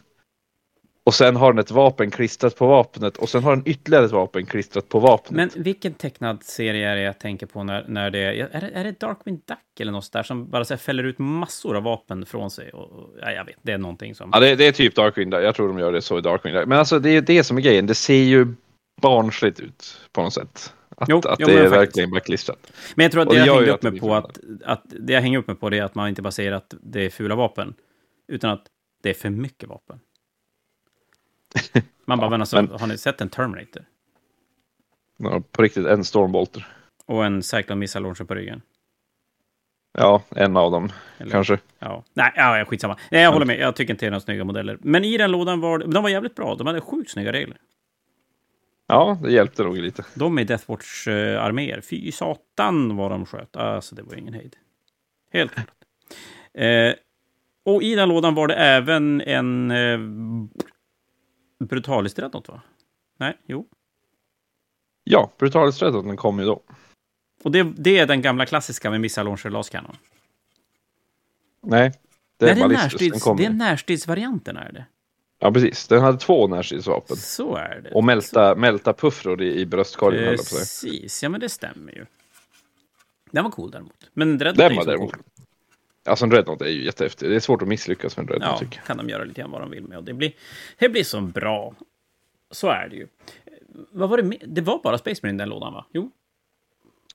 [1.09, 4.11] Och sen har den ett vapen klistrat på vapnet och sen har den ytterligare ett
[4.11, 5.55] vapen klistrat på vapnet.
[5.55, 8.49] Men vilken tecknad serie är det jag tänker på när, när det är...
[8.51, 11.19] Är det, är det Darkwing Duck eller något där som bara så här, fäller ut
[11.19, 12.69] massor av vapen från sig?
[12.69, 14.29] Och, ja, jag vet, det är någonting som...
[14.33, 15.43] Ja, det, det är typ Darkwing Duck.
[15.43, 16.67] Jag tror de gör det så i Darkwing Duck.
[16.67, 17.85] Men alltså det är det som är grejen.
[17.85, 18.47] Det ser ju
[19.01, 20.73] barnsligt ut på något sätt.
[20.97, 22.71] Att, jo, att jo, det är verkligen bara klistrat.
[22.95, 25.21] Men jag tror att det, det jag hänger upp mig på att, att det jag
[25.21, 27.35] hänger upp mig på det är att man inte bara säger att det är fula
[27.35, 27.73] vapen,
[28.27, 28.65] utan att
[29.03, 29.99] det är för mycket vapen.
[32.05, 32.79] Man bara, ja, men alltså, men...
[32.79, 33.83] har ni sett en Terminator?
[35.17, 36.67] Ja, på riktigt, en Stormbolter.
[37.05, 38.61] Och en Cyclone Missile Launcher på ryggen.
[39.97, 41.59] Ja, en av dem Eller, kanske.
[41.79, 42.97] Ja, nej, ja, skitsamma.
[43.11, 43.59] Nej, jag håller med.
[43.59, 44.77] Jag tycker inte det är några snygga modeller.
[44.81, 46.55] Men i den lådan var de var jävligt bra.
[46.55, 47.57] De hade sjukt snygga regler.
[48.87, 50.05] Ja, det hjälpte nog lite.
[50.13, 51.81] De är Deathwatch-arméer.
[51.81, 53.55] Fy satan vad de sköt.
[53.55, 54.55] Alltså, det var ingen hejd.
[55.33, 55.67] Helt klart.
[56.53, 56.93] Eh,
[57.63, 59.99] och i den lådan var det även en eh,
[61.59, 62.61] Brutalis Dreadnought, va?
[63.17, 63.67] Nej, jo.
[65.03, 66.61] Ja, Brutalis Dreadnought kom ju då.
[67.43, 69.95] Och det, det är den gamla klassiska med Missile Launcher Las Cannon?
[71.61, 71.93] Nej,
[72.37, 74.85] det är, det är, närstrids, det är närstridsvarianten, är det?
[75.39, 75.87] Ja, precis.
[75.87, 77.17] Den hade två närstridsvapen.
[77.17, 77.91] Så är det.
[77.91, 80.37] Och mälta, mälta puffror i, i bröstkorgen.
[80.37, 82.05] Precis, ja men det stämmer ju.
[83.31, 84.09] Den var cool däremot.
[84.13, 85.11] Men Dreadnought är ju så däremot.
[85.11, 85.23] cool.
[86.09, 87.29] Alltså en Dreadnought är ju jättehäftig.
[87.29, 88.61] Det är svårt att misslyckas med en Dreadnought.
[88.61, 89.97] Ja, kan de göra lite grann vad de vill med.
[89.97, 90.31] Och det blir,
[90.77, 91.73] det blir så bra.
[92.51, 93.07] Så är det ju.
[93.91, 94.43] Vad var det med?
[94.47, 95.85] Det var bara Space Marine den lådan, va?
[95.93, 96.11] Jo.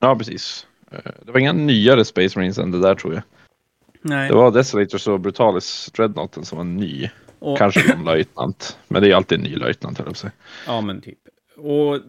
[0.00, 0.66] Ja, precis.
[0.90, 3.22] Eh, det var inga nyare Space Marines än det där, tror jag.
[4.02, 4.28] Nej.
[4.28, 7.11] Det var Desolators och Brutalis Dreadnoughten som var ny.
[7.38, 7.59] Och...
[7.59, 8.78] Kanske någon löjtnant.
[8.88, 10.33] Men det är alltid en ny löjtnant, höll jag säga.
[10.66, 11.18] Ja, men typ.
[11.57, 12.00] Och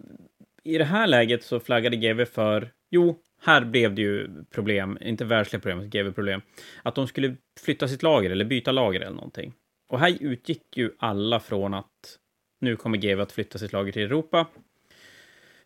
[0.64, 5.26] i det här läget så flaggade GW för, jo, här blev det ju problem, inte
[5.26, 6.42] världsliga problem, GW problem,
[6.84, 9.54] att de skulle flytta sitt lager eller byta lager eller någonting.
[9.88, 12.20] Och här utgick ju alla från att
[12.60, 14.48] nu kommer GW att flytta sitt lager till Europa,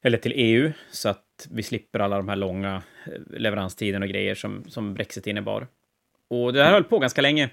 [0.02, 4.36] eller till EU, så att vi slipper alla de här långa eh, leveranstiderna och grejer
[4.36, 5.68] som, som Brexit innebar.
[6.28, 7.50] Och det här höll på ganska länge.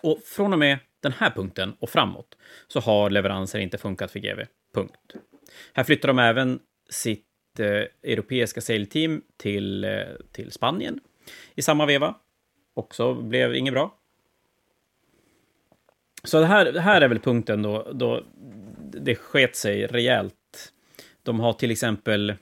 [0.00, 2.36] Och från och med den här punkten och framåt
[2.68, 4.40] så har leveranser inte funkat för GV.
[4.74, 5.14] Punkt.
[5.72, 9.90] Här flyttar de även sitt Eh, europeiska säljteam till, eh,
[10.32, 11.00] till Spanien
[11.54, 12.14] i samma veva.
[12.74, 13.98] Också blev inget bra.
[16.24, 18.24] Så det här, det här är väl punkten då, då
[18.92, 20.72] det sket sig rejält.
[21.22, 22.34] De har till exempel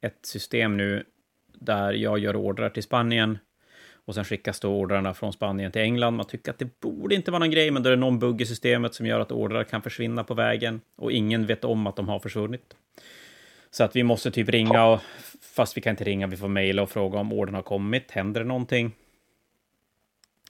[0.00, 1.04] ett system nu
[1.52, 3.38] där jag gör ordrar till Spanien
[4.04, 6.16] och sen skickas då ordrarna från Spanien till England.
[6.16, 8.40] Man tycker att det borde inte vara någon grej, men då är det någon bugg
[8.40, 11.96] i systemet som gör att ordrar kan försvinna på vägen och ingen vet om att
[11.96, 12.76] de har försvunnit.
[13.76, 15.00] Så att vi måste typ ringa, och,
[15.40, 18.10] fast vi kan inte ringa, vi får mejla och fråga om ordern har kommit.
[18.10, 18.92] Händer det någonting?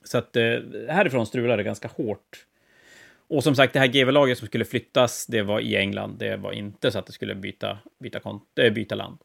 [0.04, 0.42] Så att eh,
[0.88, 2.46] härifrån strular det ganska hårt.
[3.28, 6.18] Och som sagt, det här GV-laget som skulle flyttas, det var i England.
[6.18, 9.18] Det var inte så att det skulle byta, byta, kont- äh, byta land.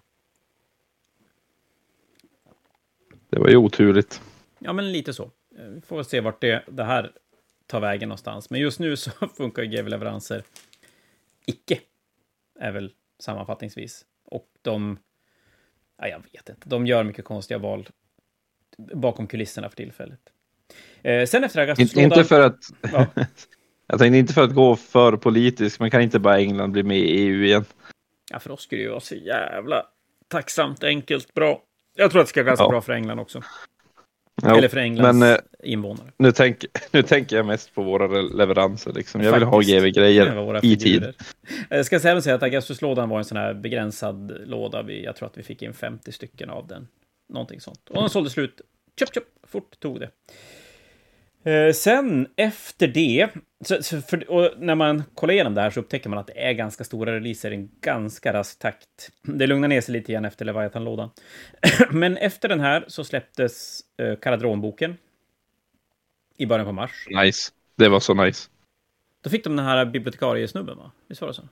[3.29, 4.21] Det var ju oturligt.
[4.59, 5.23] Ja, men lite så.
[5.57, 7.11] Eh, Vi får väl se vart det, det här
[7.67, 8.49] tar vägen någonstans.
[8.49, 10.43] Men just nu så funkar GV-leveranser
[11.45, 11.79] icke,
[12.59, 14.05] är väl sammanfattningsvis.
[14.25, 14.99] Och de,
[15.97, 17.87] ja, jag vet inte, de gör mycket konstiga val
[18.77, 20.19] bakom kulisserna för tillfället.
[21.01, 22.59] Eh, sen efter Agastos inte för att...
[22.81, 23.07] Ja.
[23.87, 26.97] jag tänkte inte för att gå för politisk, men kan inte bara England bli med
[26.97, 27.65] i EU igen?
[28.31, 29.85] Ja, för oss skulle det ju vara så jävla
[30.27, 31.63] tacksamt, enkelt, bra.
[31.95, 32.69] Jag tror att det ska vara ganska Ja.
[32.69, 33.41] bra för England också.
[34.43, 36.11] Jo, Eller för Englands men, eh, invånare.
[36.17, 38.93] Nu, tänk, nu tänker jag mest på våra leveranser.
[38.93, 39.21] Liksom.
[39.21, 39.71] Jag vill ha Faktiskt.
[40.35, 40.81] Våra i tid.
[40.81, 41.15] figurer.
[41.69, 44.83] Jag ska säga att Augustus-lådan var en sån här begränsad låda.
[44.83, 46.87] Vi, jag tror att vi fick in 50 stycken av den.
[47.33, 47.89] Någonting sånt.
[47.89, 48.61] Och den sålde slut.
[48.99, 50.09] Köp, köp, fort tog det.
[51.51, 53.29] Eh, sen efter det,
[53.61, 56.53] så, så för, när man kollar igenom det här så upptäcker man att det är
[56.53, 59.11] ganska stora releaser i en ganska rask takt.
[59.21, 61.09] Det lugnar ner sig lite igen efter Leviathan-lådan.
[61.91, 64.97] Men efter den här så släpptes eh, Karadron-boken
[66.37, 67.07] i början på mars.
[67.09, 67.51] Nice.
[67.75, 68.49] Det var så nice.
[69.21, 70.91] Då fick de den här bibliotekariesnubben, va?
[71.07, 71.43] Visst var det så?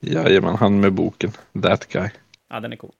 [0.00, 1.30] Jajamän, han med boken.
[1.62, 2.08] That guy.
[2.48, 2.92] Ja, den är cool.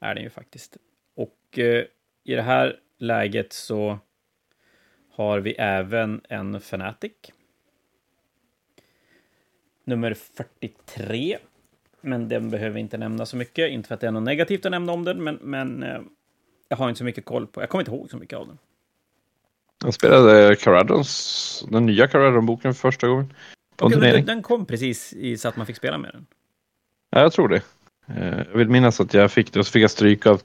[0.00, 0.76] Är den ju faktiskt.
[1.16, 1.84] Och eh,
[2.24, 3.98] i det här läget så
[5.10, 7.12] har vi även en Fnatic.
[9.88, 11.38] Nummer 43.
[12.00, 13.70] Men den behöver vi inte nämna så mycket.
[13.70, 16.00] Inte för att det är något negativt att nämna om den, men, men eh,
[16.68, 17.60] jag har inte så mycket koll på.
[17.62, 18.58] Jag kommer inte ihåg så mycket av den.
[19.82, 23.32] Han spelade Caradons, den nya Caradon-boken för första gången.
[23.80, 26.26] Och den, kom precis i, så att man fick spela med den.
[27.10, 27.62] Ja, jag tror det.
[28.06, 30.42] Eh, Jag vill minnas att jag fick det och så fick jag stryk av,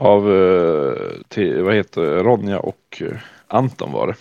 [0.00, 3.02] av eh, till, vad heter Ronja och
[3.46, 4.14] Anton var det.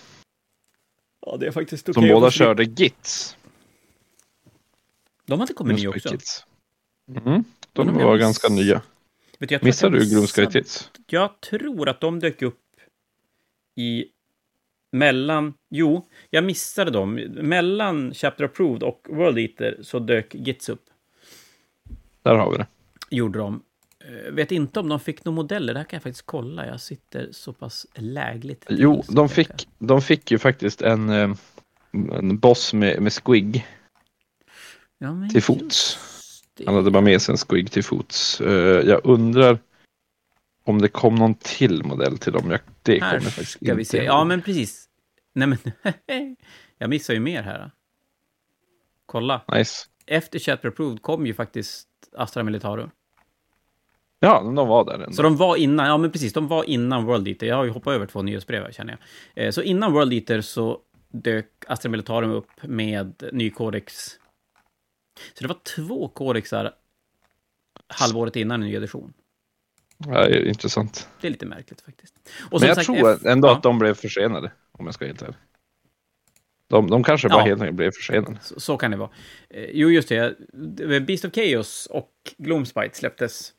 [1.26, 3.38] Ja, det är faktiskt Som okej att båda körde Gits.
[5.28, 6.10] De har inte kommit nya också.
[6.10, 6.46] Gits.
[7.26, 8.82] Mm, de jag var ganska nya.
[9.40, 10.92] Vet du, jag tror att Missade jag du Gloomsky missade- Tits?
[11.08, 12.60] Jag tror att de dök upp
[13.76, 14.06] i
[14.92, 15.54] mellan...
[15.70, 17.13] Jo, jag missade dem.
[17.42, 20.84] Mellan Chapter Approved och World Eater så dök Gits upp.
[22.24, 22.68] Där har vi det.
[23.10, 23.63] Gjorde de.
[24.00, 25.74] Eh, vet inte om de fick några modeller.
[25.74, 26.68] Det här kan jag faktiskt kolla.
[26.68, 28.66] Jag sitter så pass lägligt.
[28.70, 31.34] Jo, de fick, de fick ju faktiskt en, eh,
[31.92, 33.66] en boss med, med squig
[34.98, 35.98] Ja, till fots.
[36.66, 38.42] Han hade bara med sig en squig till fots.
[38.42, 39.60] Eh, Jag undrar
[40.64, 42.52] om det kom någon till modell till dem.
[42.52, 44.04] Jag, det Här kommer faktiskt ska vi se.
[44.04, 44.90] Ja, men precis.
[45.34, 45.58] Nej, men...
[46.78, 47.72] jag missar ju mer här.
[49.06, 49.42] Kolla.
[49.54, 49.86] Nice.
[50.06, 52.90] Efter Chapter Approved kom ju faktiskt Astra Militarum.
[54.20, 55.12] Ja, de var där ändå.
[55.12, 57.48] Så de var innan, ja men precis, de var innan World Eater.
[57.48, 58.98] Jag har ju hoppat över två nyhetsbrev här, känner
[59.34, 59.46] jag.
[59.46, 60.80] Eh, Så innan World Eater så
[61.12, 64.10] dök Astra Militarum upp med ny kodex.
[65.34, 66.73] Så det var två kodexar
[67.88, 69.13] halvåret innan en ny edition.
[69.97, 71.10] Ja, intressant.
[71.21, 72.13] Det är lite märkligt faktiskt.
[72.51, 74.51] Och Men jag sagt, tror F- ändå ja, att de blev försenade.
[74.71, 75.36] Om jag ska vara helt ärlig.
[76.67, 77.45] De, de kanske bara Ja.
[77.45, 78.38] helt enkelt blev försenade.
[78.41, 79.10] så, så kan det vara.
[79.49, 80.38] Eh, Jo, just det.
[81.08, 83.53] Beast of Chaos och Gloomspite släpptes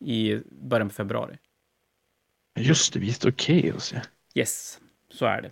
[0.00, 1.38] i början på februari.
[2.58, 4.00] Just det, visst okej att se.
[4.34, 5.50] Yes, så är det.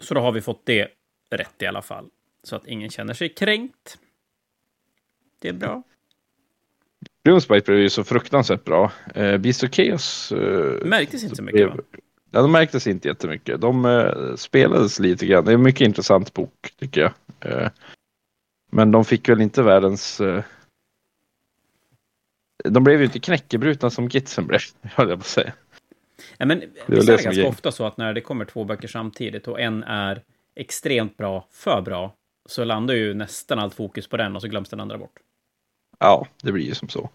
[0.00, 0.88] Så då har vi fått det
[1.30, 2.08] rätt i alla fall.
[2.42, 3.98] Så att ingen känner sig kränkt.
[5.38, 5.82] Det är bra.
[7.24, 8.92] Gloomspite blev ju så fruktansvärt bra.
[9.14, 10.32] Eh, Beast of Chaos...
[10.32, 11.76] Eh, Märktes inte så mycket, va?
[12.30, 13.60] Ja, de märktes inte jättemycket.
[13.60, 15.44] De eh, spelades lite grann.
[15.44, 17.12] Det är en mycket intressant bok, tycker jag.
[17.40, 17.70] Eh,
[18.70, 20.20] men de fick väl inte världens...
[20.20, 20.44] Eh,
[22.64, 25.52] de blev ju inte knäckebrutna som Gitsen blev, höll jag på att säga.
[26.38, 29.48] Ja, men det är det ganska ofta så att när det kommer två böcker samtidigt
[29.48, 30.22] och en är
[30.58, 32.14] extremt bra, för bra,
[32.48, 35.18] så landar ju nästan allt fokus på den och så glöms den andra bort.
[35.98, 37.10] Ja, det blir ju som så.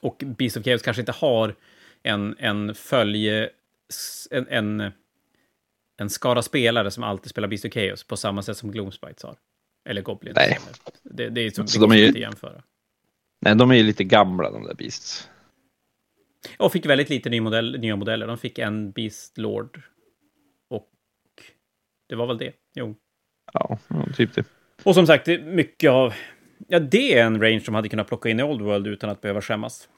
[0.00, 1.54] Och Beast of Chaos kanske inte har
[2.02, 3.50] en, en följe...
[4.30, 4.92] En, en,
[5.96, 9.36] en skara spelare som alltid spelar Beast of Chaos på samma sätt som Gloomspites har.
[9.88, 10.36] Eller Goblins.
[10.36, 10.58] Nej.
[11.02, 12.62] Det, det är så, Så de är ju- inte att jämföra.
[13.40, 15.28] Nej, de är ju lite gamla de där Beasts.
[16.58, 18.26] Och fick väldigt lite ny modell, nya modeller.
[18.26, 19.82] De fick en Beast Lord.
[22.08, 22.52] Det var väl det.
[22.74, 22.94] Jo.
[23.52, 23.78] Ja,
[24.16, 24.44] typ det.
[24.84, 26.14] Och som sagt, mycket av...
[26.68, 29.20] Ja, det är en range som hade kunnat plocka in i Old World utan att
[29.20, 29.88] behöva skämmas.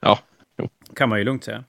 [0.00, 0.18] Ja,
[0.96, 1.64] Kan man ju lugnt säga.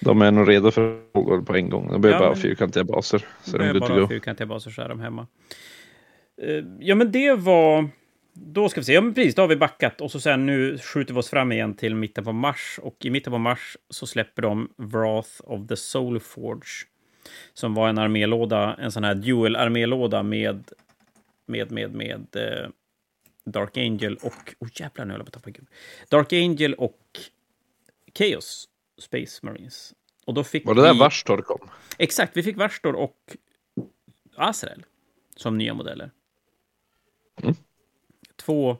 [0.00, 1.88] de är nog redo för frågor på en gång.
[1.92, 3.24] De behöver Ja, bara men- fyrkantiga baser.
[3.42, 5.26] Så de to bara fyrkantiga baser så är de hemma.
[6.42, 7.88] Eh, Ja, men det var...
[8.32, 8.92] Då ska vi se.
[8.92, 9.34] Ja, men precis.
[9.34, 10.00] Då har vi backat.
[10.00, 12.78] Och så sen nu skjuter vi oss fram igen till mitten på mars.
[12.82, 16.86] Och i mitten på mars så släpper de Wrath of the Soulforge.
[17.54, 20.70] Som var en armélåda, en sån här dual-armélåda med...
[21.46, 22.36] Med, med, med...
[22.36, 22.68] eh,
[23.44, 24.54] Dark Angel och...
[24.58, 25.66] Oh jävlar, nu höll jag på att tappa gud.
[26.08, 27.00] Dark Angel och
[28.18, 29.94] Chaos Space Marines.
[30.24, 30.98] Och då fick Var det där vi...
[30.98, 31.70] Varstor kom?
[31.98, 33.36] Exakt, vi fick Varstor och
[34.36, 34.84] Azrael
[35.36, 36.10] som nya modeller.
[37.42, 37.54] Mm.
[38.36, 38.76] Två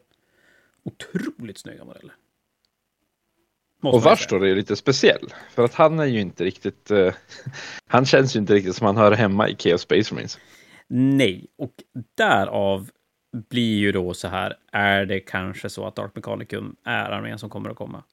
[0.83, 2.15] otroligt snygga modeller.
[3.81, 5.29] Måste Och ju Varstor är lite speciell.
[5.51, 6.91] För att han är ju inte riktigt...
[6.91, 7.15] eh,
[7.87, 10.39] han känns ju inte riktigt som han hör hemma i Chaos Space Marines.
[10.89, 11.73] Nej, och
[12.17, 12.91] därav
[13.33, 17.51] blir ju då så här, är det kanske så att Dark Mechanicum är armén som
[17.51, 18.05] kommer att komma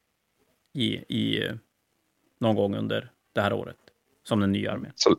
[0.74, 1.56] i, i eh,
[2.40, 3.78] någon gång under det här året
[4.24, 4.92] som den nya armén.
[4.96, 5.16] Så,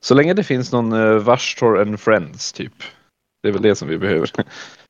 [0.00, 2.82] så länge det finns någon uh, Varstor and Friends typ.
[3.42, 4.30] Det är väl det som vi behöver.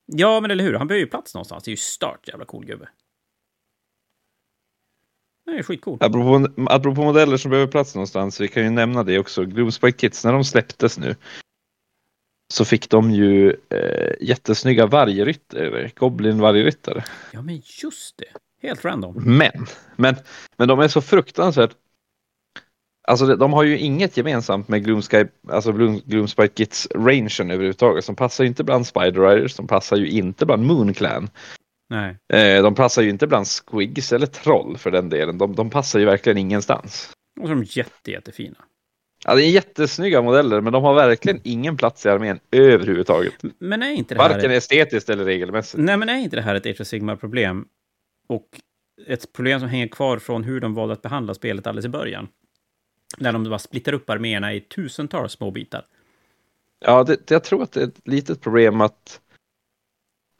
[0.06, 0.74] Ja, men eller hur?
[0.74, 1.64] Han behöver ju plats någonstans.
[1.64, 2.88] Det är ju start, jävla cool gubbe.
[5.46, 5.98] Det är skitcool.
[6.00, 8.40] apropå, apropå modeller som behöver plats någonstans.
[8.40, 9.44] Vi kan ju nämna det också.
[9.44, 11.16] Gloomspike Kits, när de släpptes nu.
[12.52, 15.90] Så fick de ju eh, jättesnygga vargryttare.
[15.96, 17.04] Goblin vargryttare.
[17.32, 18.66] Ja, men just det.
[18.68, 19.14] Helt random.
[19.38, 20.16] Men, men,
[20.56, 21.76] men de är så fruktansvärt
[23.08, 28.06] Alltså de- har ju inget gemensamt med Gloomsky, alltså Gloom, Gloomspike Gits rangen överhuvudtaget.
[28.06, 31.30] De passar ju inte bland Spider Riders, de passar ju inte bland Moon Clan.
[31.90, 32.18] Nej.
[32.32, 35.38] Eh, de passar ju inte bland Squigs eller Troll för den delen.
[35.38, 37.12] De, de passar ju verkligen ingenstans.
[37.40, 38.56] Och så är de jätte, jättefina.
[39.24, 43.34] Ja, det är jättesnygga modeller men de har verkligen ingen plats i armén överhuvudtaget.
[43.58, 44.28] Men är inte det här...
[44.28, 44.56] Varken Ett...
[44.56, 45.82] estetiskt eller regelmässigt.
[45.82, 47.68] Nej, men är inte det här ett Age of Sigmar-problem?
[48.26, 48.48] Och
[49.06, 52.28] ett problem som hänger kvar från hur de valde att behandla spelet alldeles i början.
[53.18, 55.86] När de bara splittar upp arméerna i tusentals små bitar.
[56.80, 59.20] Ja, det, jag tror att det är ett litet problem att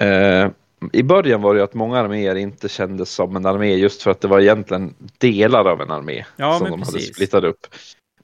[0.00, 0.50] eh,
[0.92, 4.11] i början var det ju att många arméer inte kändes som en armé just för
[4.11, 7.14] att det var egentligen delar av en armé Ja, som de hade precis.
[7.14, 7.66] splittat upp.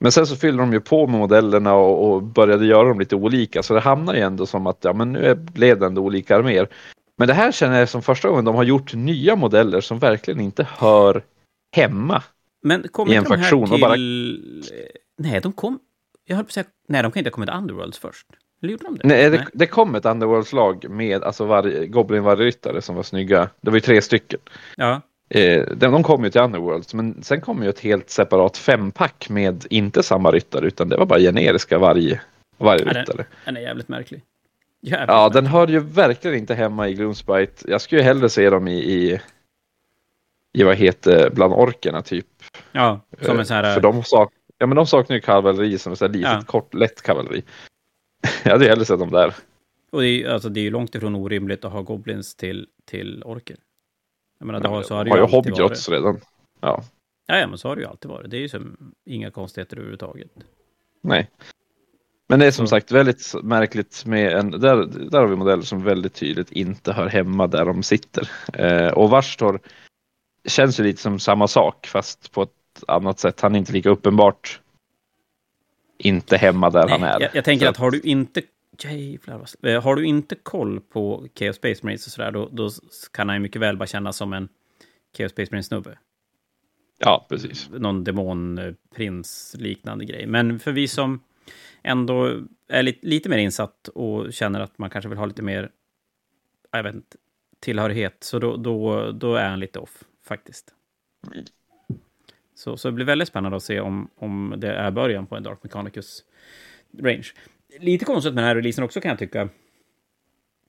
[0.01, 3.16] Men sen så fyllde de ju på med modellerna och, och började göra dem lite
[3.16, 6.03] olika så det hamnar ju ändå som att ja, men nu är- blev det ändå
[6.03, 6.68] olika arméer.
[7.18, 10.40] Men det här känner jag som första gången de har gjort nya modeller som verkligen
[10.40, 11.23] inte hör
[11.77, 12.23] hemma.
[12.62, 13.81] Men kom I en faktion till...
[13.81, 13.96] bara-
[15.18, 15.79] Nej, de kom...
[16.27, 16.64] Jag höll på att säga...
[16.88, 18.27] Nej, de kan inte ha kommit till Underworlds först.
[18.62, 19.09] Eller gjorde de det?
[19.09, 23.49] Nej, det, det kom ett Underworldslag med alltså var, Goblin vargryttare som var snygga.
[23.61, 24.40] Det var ju tre stycken.
[24.77, 25.01] Ja.
[25.29, 29.29] Eh, de, de kom ju till Underworlds, men sen kom ju ett helt separat fempack
[29.29, 32.20] med inte samma ryttare, utan det var bara generiska varg,
[32.59, 33.25] vargryttare.
[33.44, 34.23] Den är jävligt märklig.
[34.83, 35.42] Jävligt Ja, märklig.
[35.42, 37.70] den hör ju verkligen inte hemma i Gloomspite.
[37.70, 39.20] Jag skulle ju hellre se dem i, i,
[40.53, 42.27] i vad heter bland orkerna typ.
[42.73, 43.64] Ja, som en sån här...
[43.64, 46.33] Eh, För de, sak, ja, men de saknar ju kavalleri som är så här litet,
[46.33, 46.42] Ja.
[46.46, 47.42] kort, lätt kavalleri.
[48.44, 49.35] jag hade ju hellre sett dem där.
[49.92, 53.22] Och det är, alltså, det är ju långt ifrån orimligt att ha goblins till, till
[53.24, 53.56] orker.
[54.38, 56.20] Jag menar, det har, så har det har ju hobgrots redan.
[56.61, 56.85] Ja,
[57.30, 58.30] Ja, ja, men så har det ju alltid varit.
[58.30, 60.30] Det är ju som inga konstigheter överhuvudtaget.
[61.00, 61.30] nej.
[62.28, 62.70] Men det är som Så.
[62.70, 64.76] sagt väldigt märkligt med en, där,
[65.11, 68.30] där har vi modeller som väldigt tydligt inte hör hemma där de sitter.
[68.52, 69.61] Eh, och Varstor
[70.44, 73.40] känns ju lite som samma sak fast på ett annat sätt.
[73.40, 74.61] Han är inte lika uppenbart
[76.01, 77.21] inte hemma där han Nej, är.
[77.21, 78.42] jag, jag tänker Så att har du inte...
[78.85, 82.71] Jävlar, vad- eh, har du inte koll på Chaos Space Marines och sådär, då, då
[83.13, 84.48] kan han ju mycket väl bara kännas som en
[85.17, 85.98] Chaos Space Marines-snubbe.
[86.98, 87.71] Ja, precis.
[87.71, 90.27] Någon demonprins-liknande grej.
[90.27, 91.21] Men för vi som
[91.83, 95.71] ändå är lite, lite mer insatt och känner att man kanske vill ha lite mer,
[96.71, 97.17] jag vet inte,
[97.61, 100.75] tillhörighet, så då, då, då är han lite off, faktiskt.
[102.61, 105.42] Så, så det blir väldigt spännande att se om, om det är början på en
[105.42, 106.25] Dark Mechanicus
[106.98, 107.27] range.
[107.79, 109.48] Lite konstigt med den här releasen också kan jag tycka.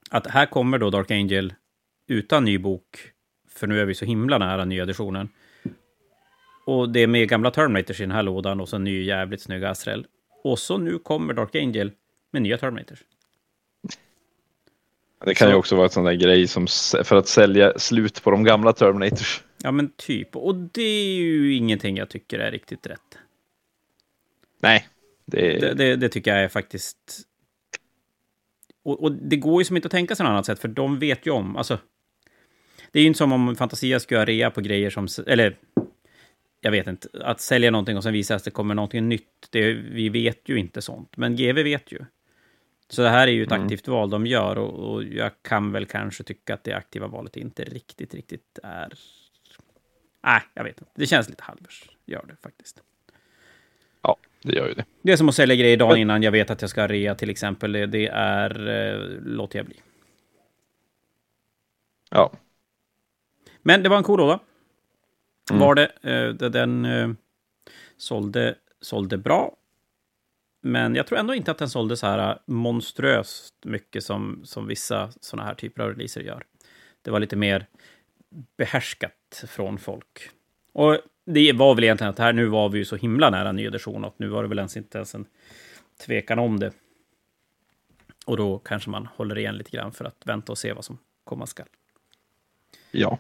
[0.10, 1.54] Att här kommer då Dark Angel
[2.08, 3.12] utan ny bok,
[3.50, 5.30] för nu är vi så himla nära nya editionen.
[6.66, 9.42] Och det är med gamla Terminators i den här lådan och så en ny jävligt
[9.42, 10.06] snygg Azrael.
[10.44, 11.92] Och så nu kommer Dark Angel
[12.32, 13.00] med nya Terminators.
[15.26, 16.68] Det kan Så- ju också vara en sån där grej som
[17.04, 19.44] för att sälja slut på de gamla Terminators.
[19.64, 20.36] Ja, men typ.
[20.36, 23.18] Och det är ju ingenting jag tycker är riktigt rätt.
[24.60, 24.88] Nej,
[25.26, 27.22] det, Det, det, det tycker jag är faktiskt...
[28.84, 31.00] Och, och det går ju som inte att tänka sig något annat sätt, för de
[31.00, 31.56] vet ju om...
[31.58, 31.80] Alltså,
[32.92, 35.08] det är ju inte som om Fantasia skulle göra rea på grejer som...
[35.28, 35.58] Eller,
[36.62, 37.08] jag vet inte.
[37.14, 40.58] Att sälja någonting och sen visa att det kommer någonting nytt, det, vi vet ju
[40.60, 41.18] inte sånt.
[41.18, 42.00] Men GV vet ju.
[42.90, 43.64] Så det här är ju ett Mm.
[43.64, 47.38] aktivt val de gör och, och jag kan väl kanske tycka att det aktiva valet
[47.38, 48.94] inte riktigt, riktigt är...
[50.24, 50.92] Nej, jag vet inte.
[50.96, 51.90] Det känns lite halvers.
[52.06, 52.82] Gör det faktiskt.
[54.02, 54.86] ja, det gör ju det.
[55.02, 57.30] Det är som att sälja grejer dagen innan jag vet att jag ska rea till
[57.30, 57.72] exempel.
[57.72, 58.68] Det, är...
[58.68, 59.82] Eh, låter jag bli.
[62.10, 62.32] Ja,
[63.62, 64.40] Men det var en cool låda.
[65.52, 65.60] Mm.
[65.60, 65.92] Var det.
[66.02, 67.10] Eh, den eh,
[67.98, 69.56] sålde, sålde bra.
[70.62, 75.12] Men jag tror ändå inte att den sålde så här monströst mycket som, som vissa
[75.22, 76.44] sådana här typer av releaser gör.
[77.02, 77.68] Det var lite mer
[78.58, 80.30] behärskat från folk.
[80.74, 83.66] Och det var väl egentligen att här nu var vi ju så himla nära ny
[83.66, 85.26] edition och nu var det väl ens inte ens en
[86.06, 86.72] tvekan om det.
[88.26, 90.98] Och då kanske man håller igen lite grann för att vänta och se vad som
[91.24, 91.68] komma skall.
[92.92, 93.18] ja.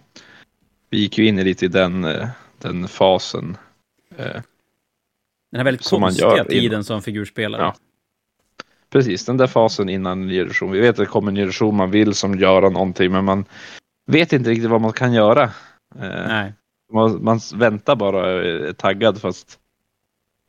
[0.90, 3.58] Vi gick ju in i lite i den, eh, den fasen.
[4.18, 4.26] Eh,
[5.52, 6.84] Den här väldigt Som man konstiga gör tiden innan.
[6.84, 7.62] som figurspelare.
[7.62, 7.76] Ja.
[8.90, 10.72] Precis, den där fasen innan ny edition.
[10.72, 13.46] Vi vet att det kommer en ny edition, man vill som göra någonting, men man
[14.12, 15.44] vet inte riktigt vad man kan göra.
[15.96, 16.54] Eh, Nej.
[16.94, 19.60] man, man väntar bara eh, taggad, fast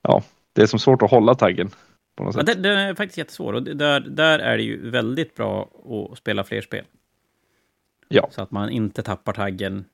[0.03, 1.71] ja, det är som svårt att hålla taggen.
[2.17, 2.63] På något Ja, sätt.
[2.63, 3.53] det, det är faktiskt jättesvår.
[3.53, 5.71] Och där, där är det ju väldigt bra
[6.13, 6.85] att spela fler spel.
[8.09, 8.29] Ja.
[8.31, 9.85] Så att man inte tappar taggen.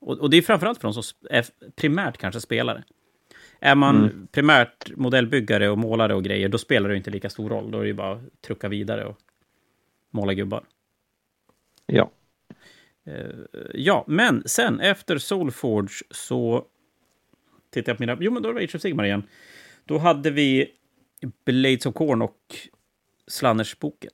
[0.00, 1.44] Och, och det är framförallt för de som är
[1.76, 2.84] primärt kanske spelare.
[3.60, 4.26] Är man Mm.
[4.32, 7.70] primärt modellbyggare och målare och grejer, då spelar det inte lika stor roll.
[7.70, 9.18] Då är det ju bara att trucka vidare och
[10.10, 10.64] måla gubbar.
[11.86, 12.10] Ja.
[13.06, 13.26] Eh,
[13.74, 16.64] ja, men sen efter Soulforge så
[17.70, 18.16] tittar jag på mina...
[18.20, 19.22] Jo, men då var det Age of Sigmar igen.
[19.84, 20.70] Då hade vi
[21.44, 22.56] Blades of Corn och
[23.26, 24.10] Slanners-boken.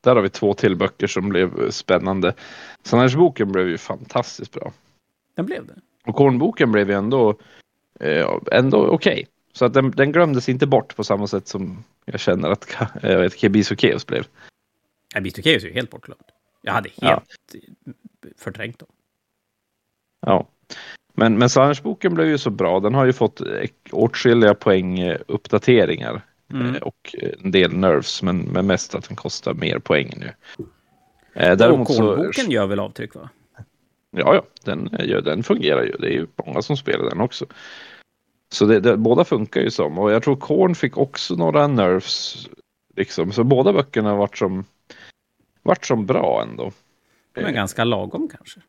[0.00, 2.34] Där har vi två till böcker som blev eh, spännande.
[2.82, 4.72] Sannarsboken blev ju fantastiskt bra.
[5.34, 5.80] Den blev det.
[6.04, 7.38] Och Kornboken blev ju ändå,
[8.00, 9.26] eh, ändå okej.
[9.52, 13.10] Så att den, den glömdes inte bort på samma sätt som jag känner att Ka-
[13.12, 14.26] jag vet, Kebis och Keos blev.
[15.14, 16.24] Ja, Chaos är ju helt bortglömd.
[16.62, 17.92] Jag hade helt Ja.
[18.36, 18.88] förträngt dem.
[20.26, 20.46] Ja.
[21.14, 22.80] Men, men Sannarsboken blev ju så bra.
[22.80, 23.40] Den har ju fått
[23.92, 26.74] åtskilliga poäng eh, uppdateringar Mm.
[26.74, 30.32] eh, och eh, en del nerfs, men, men mest att den kostar mer poäng nu.
[31.34, 33.28] Eh, Och däremot så, gör väl avtryck, va?
[34.10, 35.92] Ja, ja, den, ja, den fungerar ju.
[35.98, 37.46] Det är ju många som spelar den också.
[38.52, 39.98] Så det, det, båda funkar ju som.
[39.98, 42.48] Och jag tror Korn fick också några nerfs.
[42.96, 43.32] Liksom.
[43.32, 44.64] Så båda böckerna vart som,
[45.68, 46.72] vart som bra ändå.
[47.32, 48.60] De är ganska lagom kanske.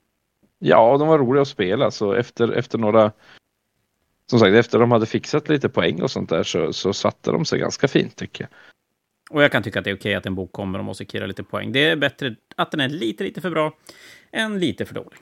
[0.60, 1.91] Ja, de var roliga att spela.
[1.91, 3.12] Så efter, efter några...
[4.30, 7.45] Som sagt, efter de hade fixat lite poäng och sånt där så, så satte de
[7.45, 8.50] sig ganska fint tycker jag.
[9.36, 11.26] Och jag kan tycka att det är okej att en bok kommer och måste kirra
[11.26, 11.72] lite poäng.
[11.72, 13.74] Det är bättre att den är lite, lite för bra
[14.32, 15.18] än lite för dålig.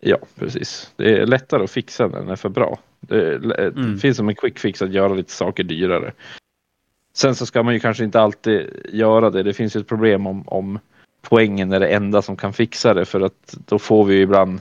[0.00, 0.92] Ja, precis.
[0.96, 2.78] Det är lättare att fixa när den är för bra.
[3.00, 3.98] Det, det Mm.
[3.98, 6.12] finns som en quick fix att göra lite saker dyrare.
[7.12, 9.42] Sen så ska man ju kanske inte alltid göra det.
[9.42, 10.78] Det finns ju ett problem om, om
[11.22, 14.60] poängen är det enda som kan fixa det för att då får vi ju ibland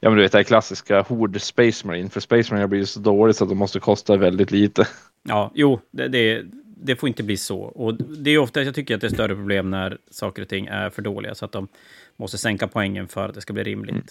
[0.00, 2.10] Ja men du vet det här klassiska Hord Space Marine.
[2.10, 4.88] För Space Marine blir ju så dåligt så att de måste kosta väldigt lite.
[5.28, 6.44] Ja, jo, det, det,
[6.76, 7.58] det får inte bli så.
[7.58, 10.66] Och det är ofta, jag tycker att det är större problem när saker och ting
[10.66, 11.68] är för dåliga, så att de
[12.16, 13.94] måste sänka poängen för att det ska bli rimligt.
[13.94, 14.06] Mm.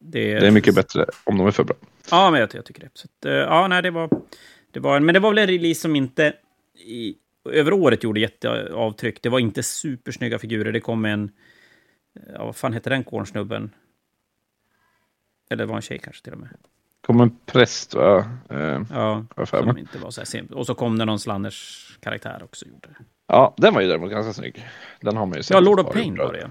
[0.00, 1.76] Det, Det är mycket bättre om de är för bra.
[2.10, 2.90] Ja, men jag, jag tycker det.
[2.94, 4.10] Så att, eh, ja, nej, det var,
[4.70, 6.32] det var en, men det var väl en release som inte
[6.78, 7.16] i,
[7.50, 9.22] över året gjorde jätteavtryck.
[9.22, 10.72] Det var inte supersnygga figurer.
[10.72, 11.30] Det kom en,
[12.34, 13.70] ja, vad fan heter den kornsnubben?
[15.50, 16.48] Eller det var en tjej kanske till och med.
[17.06, 18.30] Kom en präst va?
[18.50, 20.56] Eh, Ja, som inte var så här simpel.
[20.56, 22.66] Och så kom det någon Slanners karaktär också.
[22.66, 22.88] Gjorde.
[23.26, 24.66] Ja, den var ju däremot ganska snygg.
[25.00, 25.54] Den har man ju sett.
[25.54, 26.50] Ja, Lord of Pain var det.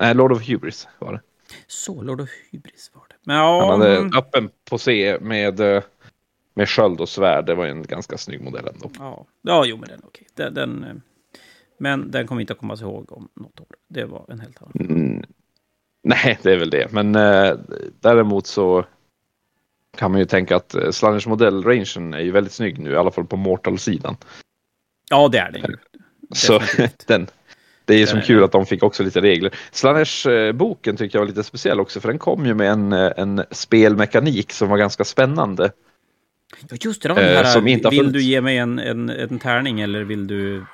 [0.00, 1.20] Nej, Lord of Hubris var det.
[1.66, 3.14] Så, Lord of Hybris var det.
[3.22, 5.82] Men ja, Han hade mm, öppen på C med, eh,
[6.58, 7.46] med sköld och svärd.
[7.46, 8.90] Det var en ganska snygg modell ändå.
[8.98, 10.26] ja, ja, jo, men den okej.
[10.34, 10.94] Den, den, eh,
[11.78, 13.66] men den kommer inte att komma sig ihåg om något år.
[13.88, 14.72] Det var en helt annan.
[14.90, 15.24] Mm,
[16.02, 16.92] nej, det är väl det.
[16.92, 17.54] Men eh,
[18.00, 18.84] däremot så
[19.96, 23.10] kan man ju tänka att eh, Slanners modellrangen är ju väldigt snygg nu, i alla
[23.10, 24.16] fall på Mortal-sidan.
[25.10, 25.76] Ja, det är den ju.
[26.34, 27.06] Så Definitivt.
[27.06, 27.26] den,
[27.84, 29.54] det är ju som kul att de fick också lite regler.
[29.72, 33.44] Slanners-boken tycker jag var lite speciell också, för den kom ju med en, eh, en
[33.50, 35.70] spelmekanik som var ganska spännande.
[36.70, 38.78] Ja, just det, det var den Eh, här, som inte vill du ge mig en,
[38.78, 40.64] en, en tärning eller vill du...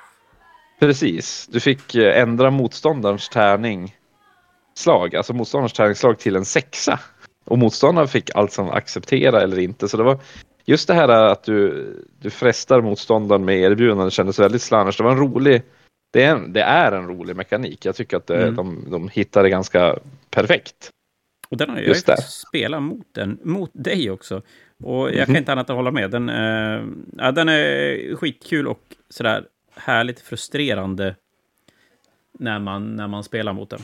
[0.79, 3.95] Precis, du fick eh, ändra motståndarens tärning
[4.73, 6.99] slag, alltså motståndarens tärningsslag till en sexa.
[7.43, 9.87] Och motståndaren fick alltså acceptera eller inte.
[9.87, 10.19] Så det var
[10.65, 11.87] just det här att du,
[12.19, 14.97] du frestar motståndaren med erbjudanden kändes väldigt slanners.
[14.97, 15.61] Det var en rolig,
[16.13, 17.85] det är en, det är en rolig mekanik.
[17.85, 18.55] Jag tycker att det, mm.
[18.55, 19.99] de, de hittade ganska
[20.29, 20.89] perfekt.
[21.49, 24.41] Och den har jag Just spelat mot, den, mot dig också.
[24.83, 25.35] Och jag kan mhm.
[25.35, 26.11] inte annat än hålla med.
[26.11, 26.83] Den, eh,
[27.17, 29.45] ja, den är skitkul och sådär
[29.75, 31.15] härligt frustrerande
[32.39, 33.79] när man, när man spelar mot den.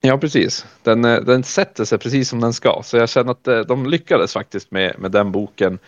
[0.00, 0.66] Ja, precis.
[0.82, 2.80] Den, eh, den sätter sig precis som den ska.
[2.84, 5.78] Så jag känner att eh, de lyckades faktiskt med, med den boken.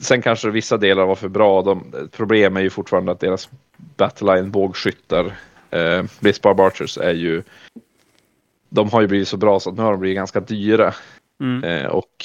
[0.00, 1.62] Sen kanske vissa delar var för bra.
[1.62, 3.48] De, problem är ju fortfarande att deras
[3.96, 5.32] Battleline bågskyttar,
[5.70, 7.42] eh, Blitzbar Barchers, är ju
[8.68, 10.94] de har ju blivit så bra så att nu har de blivit ganska dyra.
[11.40, 11.64] Mm.
[11.64, 12.24] Eh, och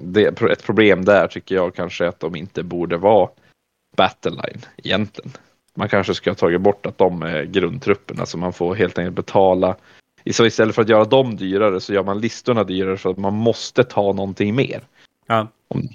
[0.00, 3.30] det, ett problem där tycker jag kanske att de inte borde vara
[3.96, 5.30] Battleline egentligen.
[5.74, 9.16] Man kanske ska ha tagit bort att de är grundtrupperna så man får helt enkelt
[9.16, 9.76] betala.
[10.30, 13.34] Så istället för att göra dem dyrare så gör man listorna dyrare för att man
[13.34, 14.80] måste ta någonting mer.
[15.26, 15.48] Ja.
[15.68, 15.88] Om,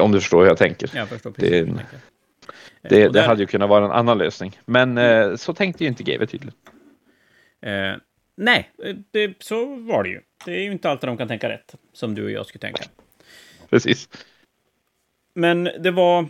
[0.00, 0.90] om du förstår hur jag tänker.
[0.94, 1.78] Jag förstår det, hur
[2.82, 4.60] det, det hade ju kunnat vara en annan lösning.
[4.64, 6.54] Men eh, så tänkte ju inte GW tydligen.
[7.62, 7.96] Eh,
[8.34, 8.70] nej,
[9.10, 10.20] det, så var det ju.
[10.44, 12.82] Det är ju inte alltid de kan tänka rätt, som du och jag skulle tänka.
[13.70, 14.08] Precis.
[15.34, 16.28] Men det var...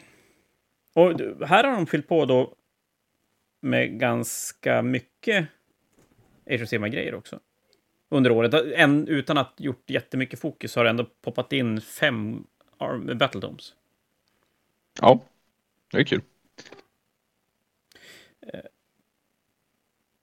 [0.92, 2.54] Och här har de fyllt på då
[3.60, 5.48] med ganska mycket
[6.50, 7.40] Age grejer också.
[8.08, 8.54] Under året.
[8.54, 12.46] En, utan att gjort jättemycket fokus har det ändå poppat in fem
[13.18, 13.74] Battledomes.
[15.00, 15.20] Ja,
[15.90, 16.20] det är kul.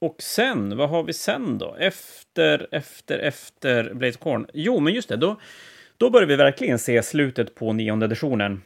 [0.01, 1.75] Och sen, vad har vi sen då?
[1.79, 4.47] Efter, efter, efter Blaze Corn.
[4.53, 5.39] Jo, men just det, då,
[5.97, 8.61] då börjar vi verkligen se slutet på nionde editionen.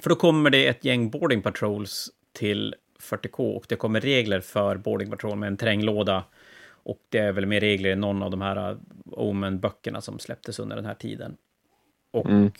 [0.00, 4.76] För då kommer det ett gäng boarding patrols till 40K och det kommer regler för
[4.76, 6.24] boarding patrol med en terränglåda.
[6.64, 8.78] Och det är väl mer regler än någon av de här uh,
[9.10, 11.36] Omen-böckerna som släpptes under den här tiden.
[12.10, 12.52] Och mm.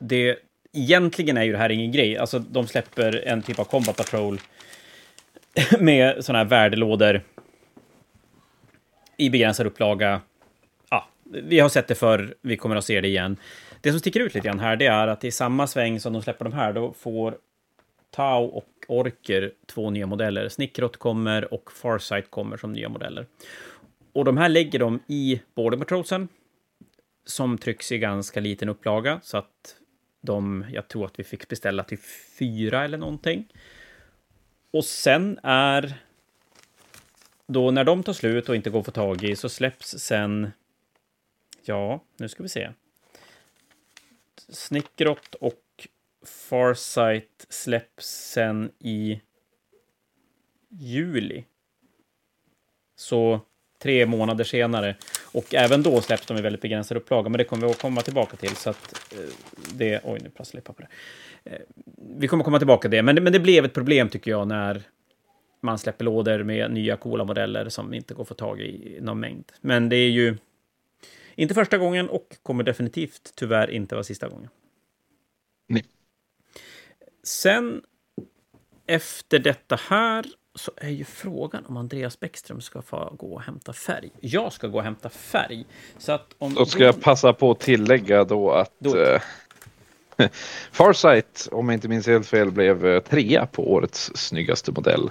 [0.00, 0.38] det,
[0.72, 2.18] egentligen är ju det här ingen grej.
[2.18, 4.40] Alltså, de släpper en typ av combat patrol
[5.80, 7.22] med sådana här värdelådor
[9.16, 10.20] i begränsad upplaga.
[10.90, 13.36] Ja, vi har sett det förr, vi kommer att se det igen.
[13.80, 16.22] Det som sticker ut lite grann här, det är att i samma sväng som de
[16.22, 17.38] släpper de här, då får
[18.10, 20.48] Tau och Orker två nya modeller.
[20.48, 23.26] Snickrot kommer och Farsight kommer som nya modeller.
[24.12, 26.28] Och de här lägger de i Border Patrolsen,
[27.24, 29.76] som trycks i ganska liten upplaga, så att
[30.20, 31.98] de, jag tror att vi fick beställa till
[32.38, 33.48] fyra eller någonting.
[34.70, 35.94] Och sen är...
[37.46, 40.52] Då när de tar slut och inte går att få tag i så släpps sen...
[41.64, 42.70] Ja, nu ska vi se.
[44.48, 45.88] Snickrot och
[46.26, 49.20] Farsight släpps sen i
[50.68, 51.44] juli.
[52.96, 53.40] Så
[53.78, 54.96] tre månader senare.
[55.36, 58.00] Och även då släpps de i väldigt begränsad upplaga, men det kommer vi att komma
[58.00, 58.56] tillbaka till.
[58.56, 59.18] Så att eh,
[59.74, 60.00] det...
[60.04, 60.86] Oj, nu prasslar det.
[61.50, 61.60] Eh,
[62.18, 64.48] vi kommer komma tillbaka till det, men, det, men det blev ett problem tycker jag
[64.48, 64.82] när
[65.60, 69.20] man släpper lådor med nya coola modeller som inte går att få tag i någon
[69.20, 69.52] mängd.
[69.60, 70.36] Men det är ju
[71.34, 74.48] inte första gången och kommer definitivt tyvärr inte vara sista gången.
[75.68, 75.84] Nej.
[77.22, 77.82] Sen
[78.86, 80.26] efter detta här
[80.56, 84.10] så är ju frågan om Andreas Bäckström ska få gå och hämta färg.
[84.20, 85.66] Jag ska gå och hämta färg.
[85.98, 88.96] Så att om då ska jag passa på att tillägga då att då...
[88.98, 89.20] Eh,
[90.72, 95.10] Farsight, om jag inte minns helt fel, blev eh, trea på årets snyggaste modell.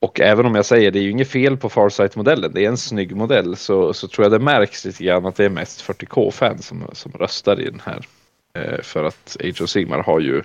[0.00, 2.76] Och även om jag säger det är ju inget fel på Farsight-modellen, det är en
[2.76, 6.66] snygg modell, så, så tror jag det märks lite grann att det är mest 40K-fans
[6.66, 8.06] som, som röstar i den här.
[8.54, 10.42] Eh, för att Age of Sigmar har ju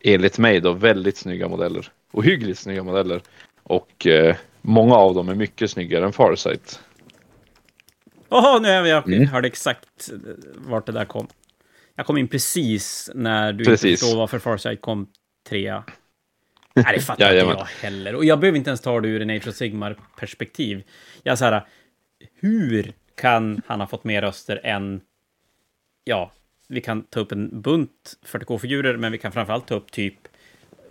[0.00, 1.88] enligt mig då väldigt snygga modeller.
[2.12, 3.22] Ohyggligt snygga modeller.
[3.62, 6.80] Och eh, många av dem är mycket snyggare än Farsight.
[8.28, 9.28] Jaha, nu är jag mm.
[9.28, 10.10] hörde exakt
[10.54, 11.26] vart det där kom.
[11.94, 13.84] Jag kom in precis när du precis.
[13.84, 15.06] inte förstår varför Farsight kom
[15.48, 15.84] trea.
[16.74, 18.14] Nej, det fattar inte jag heller.
[18.14, 20.82] Och jag behöver inte ens ta det ur en Age of Sigmar-perspektiv.
[21.22, 21.66] Jag så här,
[22.40, 25.00] hur kan han ha fått mer röster än...
[26.04, 26.32] Ja,
[26.70, 30.14] vi kan ta upp en bunt 40K-figurer, men vi kan framförallt ta upp typ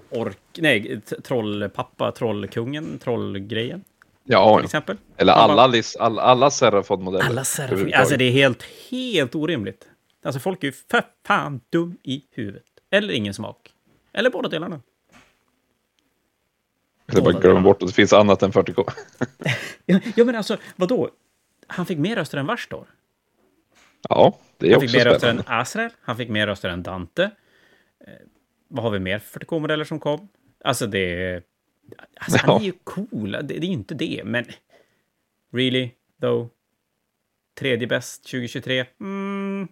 [0.10, 0.38] ork...
[0.58, 3.84] Nej, trollpappa, trollkungen, trollgrejen.
[4.24, 4.98] Ja, till exempel.
[5.18, 7.26] eller alla, alla, alla, alla Serafod-modeller.
[7.26, 9.88] Alla Serafod, alltså det är helt, helt orimligt.
[10.24, 12.64] Alltså folk är ju för fan dum i huvudet.
[12.92, 13.74] Eller ingen smak.
[14.14, 14.82] Eller båda delarna.
[17.12, 18.92] Eller bara glömma bort att det finns annat än 40K.
[20.16, 21.10] ja, men alltså, vadå?
[21.68, 22.86] Han fick mer röster än Varstor.
[24.10, 26.84] Ja, det är han också fick mer röster än Azrael, han fick mer röster än
[26.84, 27.24] Dante.
[28.08, 28.14] Eh,
[28.68, 30.30] vad har vi mer för 40K-modeller som kom?
[30.64, 31.42] Alltså det...
[32.20, 34.46] Alltså han är ju cool, det, det är ju inte det, men...
[35.54, 35.90] Really,
[36.22, 36.48] though?
[37.60, 38.86] Tredje bäst 2023?
[39.00, 39.68] Mm,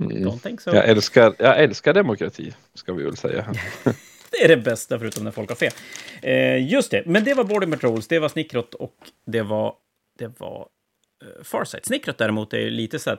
[0.00, 0.24] Mm.
[0.24, 0.74] don't think so.
[0.74, 3.54] Jag, älskar, jag älskar demokrati, ska vi väl säga.
[4.30, 5.72] Det är det bästa, förutom när folk har fel.
[6.22, 9.74] Eh, just det, men det var Border Patrols, det var Snickrot och det var,
[10.18, 10.68] det var
[11.24, 11.86] uh, Farsight.
[11.86, 13.18] Snickrot däremot är lite så här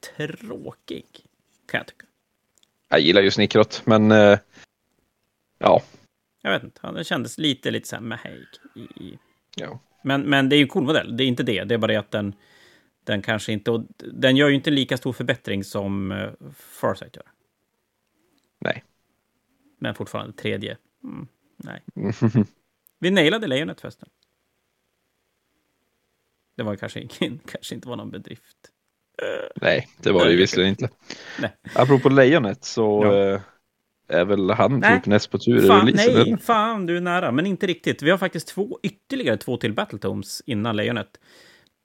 [0.00, 1.06] tråkig,
[1.66, 2.06] kan jag tycka.
[2.88, 4.38] Jag gillar ju snickrot, men eh,
[5.58, 5.82] ja.
[6.42, 8.46] Jag vet inte, den kändes lite, lite så här mehäig.
[8.74, 9.18] I, i.
[9.56, 9.80] ja.
[10.04, 11.64] Men, men det är ju en cool modell, det är inte det.
[11.64, 12.34] Det är bara det att den,
[13.04, 13.70] den kanske inte...
[13.70, 17.26] Och den gör ju inte lika stor förbättring som uh, Farsight gör.
[18.58, 18.84] Nej.
[19.78, 20.76] Men fortfarande tredje.
[21.04, 21.82] Mm, nej.
[22.98, 24.08] Vi nailade lejonet förresten.
[26.56, 27.08] Det var kanske,
[27.46, 28.72] kanske inte var någon bedrift.
[29.56, 30.88] Nej, det var det ju visserligen inte.
[31.40, 31.50] Nej.
[31.74, 33.34] Apropå lejonet så Ja.
[33.34, 33.40] eh,
[34.08, 34.96] är väl han Nej.
[34.98, 36.14] typ näst på tur i Fan, releasen?
[36.14, 36.36] nej, eller?
[36.36, 37.32] fan, du är nära.
[37.32, 38.02] Men inte riktigt.
[38.02, 41.20] Vi har faktiskt två, ytterligare två till Battletomes innan lejonet.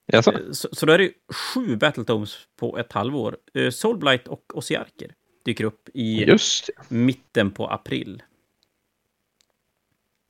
[0.07, 0.31] Jaså?
[0.31, 3.37] Eh, Så, så då är det sju Battletomes på ett halvår.
[3.53, 5.11] Eh, Soulblight och Osiarker
[5.45, 8.23] dyker upp i Just mitten på april.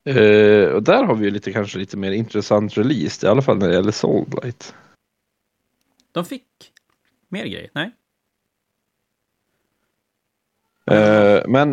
[0.06, 3.58] Eh, och där har vi ju lite, kanske lite mer intressant release, i alla fall
[3.58, 4.74] när det gäller Soulblight.
[6.12, 6.44] De fick
[7.36, 7.70] mer grejer.
[7.74, 7.92] Nej?
[10.92, 11.70] Eh, men...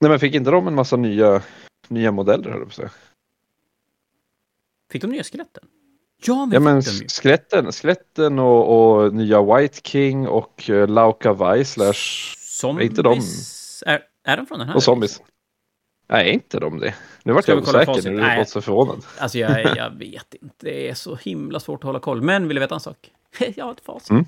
[0.00, 1.42] Nej men fick inte de en massa nya,
[1.88, 2.90] nya modeller höll jag på att säga?
[4.90, 5.64] Fick de nya skeletten?
[6.26, 8.62] Ja, men, Ja men skeletten, skeletten och,
[9.02, 12.90] och nya White King och uh, Lauka Vai slash Zombies.
[12.90, 13.20] inte de.
[13.86, 14.76] Är, är de från den här?
[14.76, 15.22] och zombies.
[16.08, 16.94] Nej, är inte de det?
[17.22, 18.30] Nu vart jag osäker nu, Nej.
[18.30, 19.04] du låter så förvånad.
[19.18, 20.54] Alltså, jag, jag vet inte.
[20.58, 22.22] Det är så himla svårt att hålla koll.
[22.22, 23.10] Men vill du veta en sak?
[23.56, 24.10] Jag har ett facit.
[24.10, 24.24] Mm.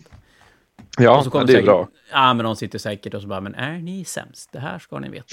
[0.98, 1.88] Ja, det är säkert- bra.
[2.10, 4.52] Ja, men de sitter säkert och så bara, men är ni sämst?
[4.52, 5.26] Det här ska ni veta.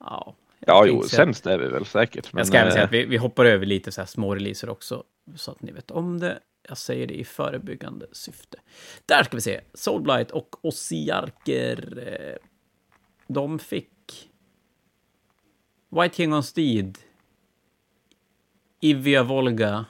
[0.00, 0.36] Ja.
[0.66, 2.32] Ja, jo, sämst är vi väl säkert.
[2.32, 4.34] Men, Jag ska även säga eh, att vi, vi hoppar över lite så här små
[4.34, 5.04] releaser också,
[5.36, 6.38] så att ni vet om det.
[6.68, 8.58] Jag säger det i förebyggande syfte.
[9.06, 9.60] Där ska vi se.
[9.74, 12.04] Soulblight och Osiarker.
[12.06, 12.48] eh,
[13.26, 14.30] De fick
[15.90, 16.98] White King on Steed,
[18.80, 19.84] Ivia Volga,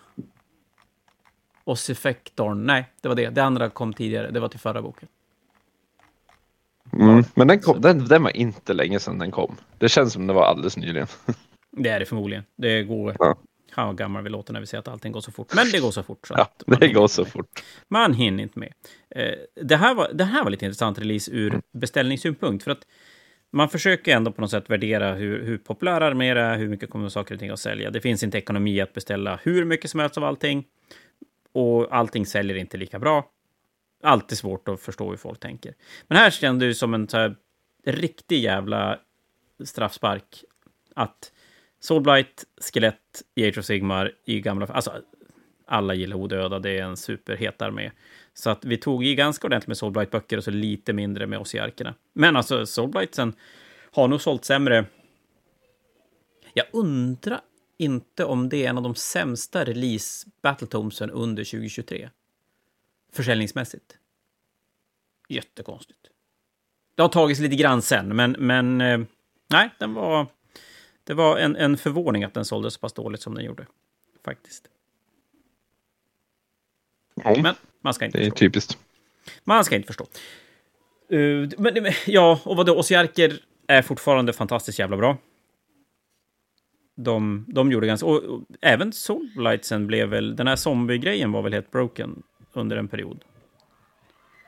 [1.65, 2.67] Ossifektorn.
[2.67, 3.29] Nej, det var det.
[3.31, 4.31] Det andra kom tidigare.
[4.31, 5.09] Det var till förra boken.
[6.93, 9.57] mm, men den, kom, den, den var inte länge sedan den kom.
[9.79, 11.07] Det känns som det var alldeles nyligen.
[11.71, 12.45] Det är det förmodligen.
[12.57, 13.17] Det går...
[13.19, 13.37] Ja.
[13.75, 15.55] Fan gammal vi låter när vi säger att allting går så fort.
[15.55, 16.27] Men det går så fort.
[16.27, 16.49] Så Ja,
[16.79, 17.33] det går så med.
[17.33, 17.63] fort.
[17.89, 18.73] Man hinner inte med.
[19.17, 22.65] Eh, det, här var, det här var lite intressant release ur beställningssynpunkt.
[22.65, 22.87] För att
[23.51, 27.09] man försöker ändå på något sätt värdera hur, hur populära de är, hur mycket kommer
[27.09, 27.91] saker och ting att sälja.
[27.91, 30.65] Det finns inte ekonomi att beställa hur mycket som helst av allting.
[31.53, 33.31] Och allting säljer inte lika bra.
[34.03, 35.75] Alltid svårt att förstå hur folk tänker.
[36.09, 37.37] Men här kändes det som en så här,
[37.85, 38.99] riktig jävla
[39.65, 40.45] straffspark.
[40.95, 41.33] Att
[41.81, 44.67] Soulblight, Skelett Age of Sigmar i gamla...
[44.67, 44.93] Alltså,
[45.67, 47.91] alla gillar odöda, det är en superhet armé.
[48.35, 51.55] Så att vi tog i ganska ordentligt med Soulblight-böcker och så lite mindre med oss
[51.55, 51.95] i arkerna.
[52.13, 53.33] Men alltså, Soulblightsen
[53.93, 54.85] har nog sålt sämre.
[56.55, 57.41] Jag undrar
[57.83, 62.11] inte om det är en av de sämsta release Battletomesen under 2023.
[63.13, 63.99] Försäljningsmässigt.
[65.29, 66.01] Jättekonstigt.
[66.95, 69.01] Det har tagits lite grann sen, men, men eh,
[69.51, 70.27] nej, den var...
[71.05, 73.67] Det var en, en förvåning att den sålde så pass dåligt som den gjorde.
[74.25, 74.69] Faktiskt.
[77.15, 78.39] Ja, Men man ska inte det är förstå.
[78.39, 78.79] typiskt.
[79.45, 80.07] Man ska inte förstå.
[81.13, 82.79] Uh, men, men, ja, och vadå?
[82.79, 85.17] Osiarker är fortfarande fantastiskt jävla bra.
[86.95, 88.07] De, de gjorde ganska...
[88.07, 90.37] Och, och även Soulblightsen blev väl...
[90.37, 92.23] Den här zombie-grejen var väl helt broken
[92.53, 93.25] under en period.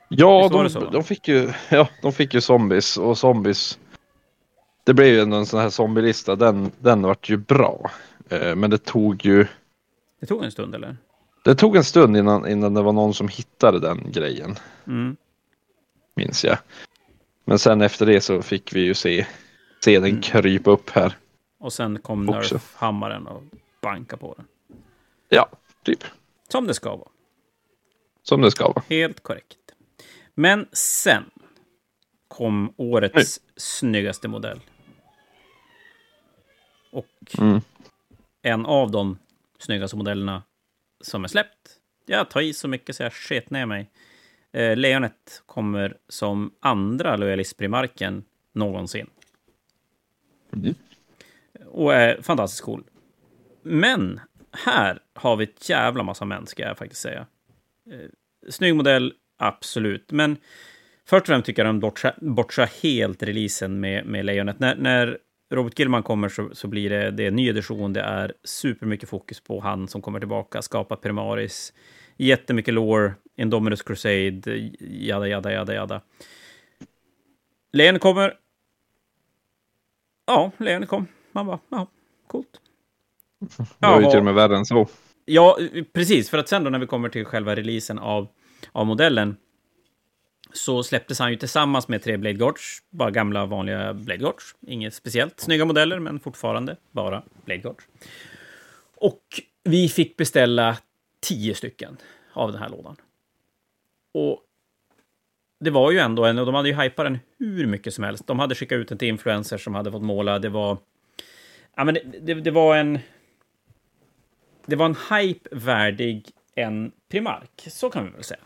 [0.09, 3.79] Ja, de, så, de, fick ju, ja, de fick ju zombies och zombies.
[4.85, 6.37] Det blev ju ändå en sån här zombielista.
[6.37, 7.91] Den, den vart ju bra.
[8.29, 9.47] Eh, men det tog ju.
[10.21, 10.97] Det tog en stund, eller?
[11.45, 14.57] Det tog en stund innan, innan det var någon som hittade den grejen.
[14.87, 15.17] Mm.
[16.17, 16.59] Minns jag.
[17.45, 19.27] Men sen efter det så fick vi ju se,
[19.85, 20.23] se den Mm.
[20.23, 21.17] krypa upp här.
[21.65, 22.55] Och sen kom Också.
[22.55, 23.43] Nerf-hammaren och
[23.81, 24.47] banka på den.
[25.29, 25.49] Ja,
[25.83, 26.05] typ.
[26.49, 27.09] Som det ska vara.
[28.23, 28.83] Som det ska vara.
[28.89, 29.59] Helt korrekt.
[30.35, 31.25] Men sen
[32.29, 34.61] kom årets snyggaste modell.
[36.93, 37.61] Och Mm.
[38.43, 39.19] en av de
[39.59, 40.43] snyggaste modellerna
[41.01, 41.81] som är släppt.
[42.07, 43.91] Jag tar i så mycket så jag sket ner mig.
[44.53, 49.11] Eh, Lejonet kommer som andra lojalistprimarken någonsin.
[50.53, 50.75] Mm.
[51.75, 52.85] Och är fantastiskt cool.
[53.63, 54.21] Men
[54.53, 57.27] här har vi ett jävla massa män, ska jag faktiskt säga.
[57.91, 58.11] Eh,
[58.51, 60.13] snygg modell, absolut.
[60.13, 60.37] Men
[61.07, 64.59] Först och främst tycker jag de bortsa, bortsa helt releasen med, med Lejonet.
[64.59, 65.19] När, när
[65.51, 67.93] Robert Gilman kommer så, så blir det, det är en ny edition.
[67.93, 71.73] Det är supermycket fokus på han som kommer tillbaka, skapar Primaris.
[72.17, 76.01] Jättemycket lore, Indominus Crusade, jada, jada, jada, jada.
[77.73, 78.35] Lejonet kommer.
[80.27, 81.07] Ja, Lejonet kom.
[81.35, 81.87] Man bara, ja,
[82.27, 82.61] coolt.
[83.79, 84.89] Det var ju till och med värre än så.
[85.25, 85.59] Ja,
[85.93, 86.31] precis.
[86.31, 88.29] För att sen då när vi kommer till själva releasen av,
[88.73, 89.37] av modellen
[90.53, 94.41] så släpptes han ju tillsammans med tre Blade Gorge, bara gamla vanliga Blade Gorge.
[94.67, 97.87] Inget speciellt snygga modeller, men fortfarande bara Blade Gorge.
[98.97, 99.23] Och
[99.65, 100.79] vi fick beställa
[101.21, 101.97] tio stycken
[102.33, 102.97] av den här lådan.
[104.15, 104.41] Och
[105.61, 108.27] det var ju ändå en, och de hade ju hypat den hur mycket som helst.
[108.27, 110.39] De hade skickat ut den till influencers som hade fått måla.
[110.39, 110.79] Det var...
[111.75, 112.99] Ja, men det, det, det var en...
[114.67, 118.41] Det var en hype värdig en Primark, så kan vi väl säga.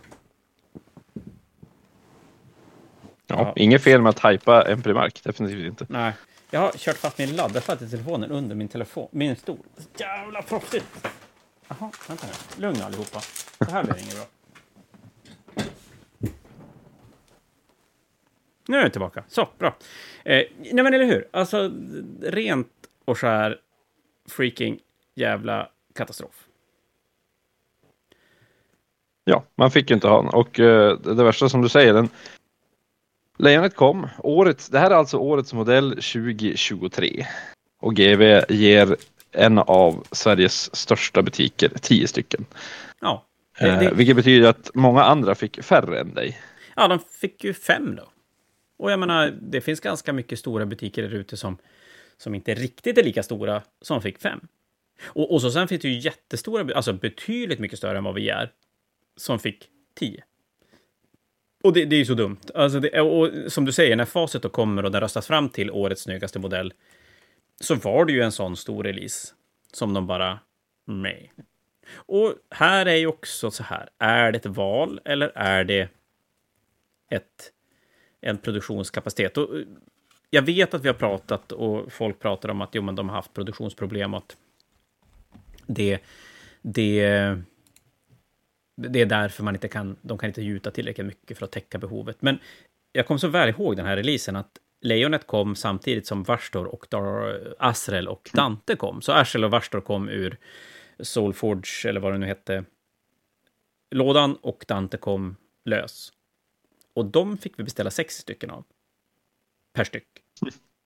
[3.27, 3.53] Ja, Ja.
[3.57, 5.87] Inget fel med att hypa en Primark, definitivt inte.
[5.89, 6.13] Nej.
[6.51, 9.59] Jag har kört fast min laddarsladd i telefonen under min telefon, min stol.
[9.99, 11.09] Jävla proffsigt!
[11.69, 12.63] Jaha, vänta nu.
[12.63, 13.21] Lugn allihopa.
[13.59, 14.25] Det här blir inget bra.
[18.69, 19.25] Nu är jag tillbaka.
[19.29, 19.77] Så, bra.
[20.25, 21.29] Eh, nej men eller hur?
[21.31, 21.73] Alltså,
[22.23, 22.78] rent
[23.09, 23.61] och skär
[24.29, 24.79] freaking
[25.15, 26.47] jävla katastrof.
[29.25, 30.31] Ja, man fick ju inte ha den.
[30.35, 32.09] Och eh, det, det värsta som du säger, den
[33.39, 34.07] Lejonet kom.
[34.19, 37.27] Året, det här är alltså årets modell 2023.
[37.81, 38.97] Och GV ger
[39.33, 42.47] en av Sveriges största butiker 10 stycken.
[43.01, 43.25] Ja.
[43.61, 46.39] Det, Eh, det, vilket betyder att många andra fick färre än dig.
[46.77, 48.09] ja, de fick ju fem då.
[48.79, 51.57] Och jag menar, det finns ganska mycket stora butiker där ute som,
[52.19, 54.41] som inte riktigt är lika stora som fick fem.
[55.03, 58.29] Och, och så sen finns det ju jättestora, alltså betydligt mycket större än vad vi
[58.29, 58.53] är,
[59.17, 60.25] som fick tio.
[61.63, 62.41] Och det, det är ju så dumt.
[62.55, 65.71] Alltså det, och som du säger, när facit då kommer och den röstas fram till
[65.71, 66.73] årets snyggaste modell,
[67.61, 69.35] så var det ju en sån stor release
[69.73, 70.41] som de bara,
[70.87, 71.33] nej.
[71.93, 75.89] Och här är ju också så här, är det ett val eller är det
[77.11, 77.53] ett,
[78.21, 79.37] en produktionskapacitet?
[79.37, 79.49] Och
[80.31, 83.17] jag vet att vi har pratat och folk pratar om att jo, men de har
[83.17, 84.37] haft produktionsproblem och att
[85.67, 85.99] det,
[86.63, 87.01] det,
[88.77, 91.79] det är därför man inte kan, de kan inte gjuta tillräckligt mycket för att täcka
[91.79, 92.23] behovet.
[92.23, 92.39] Men
[92.93, 96.87] jag kommer så väl ihåg den här releasen att Lejonet kom samtidigt som Varstor och
[96.91, 99.03] Dar Asrel och Dante kom.
[99.03, 100.37] Så Asrel och Varstor kom ur
[100.99, 102.65] Soulforge, eller vad det nu hette,
[103.91, 106.13] lådan och Dante kom lös.
[106.95, 108.65] Och de fick vi beställa 60 stycken av.
[109.79, 110.09] Per styck.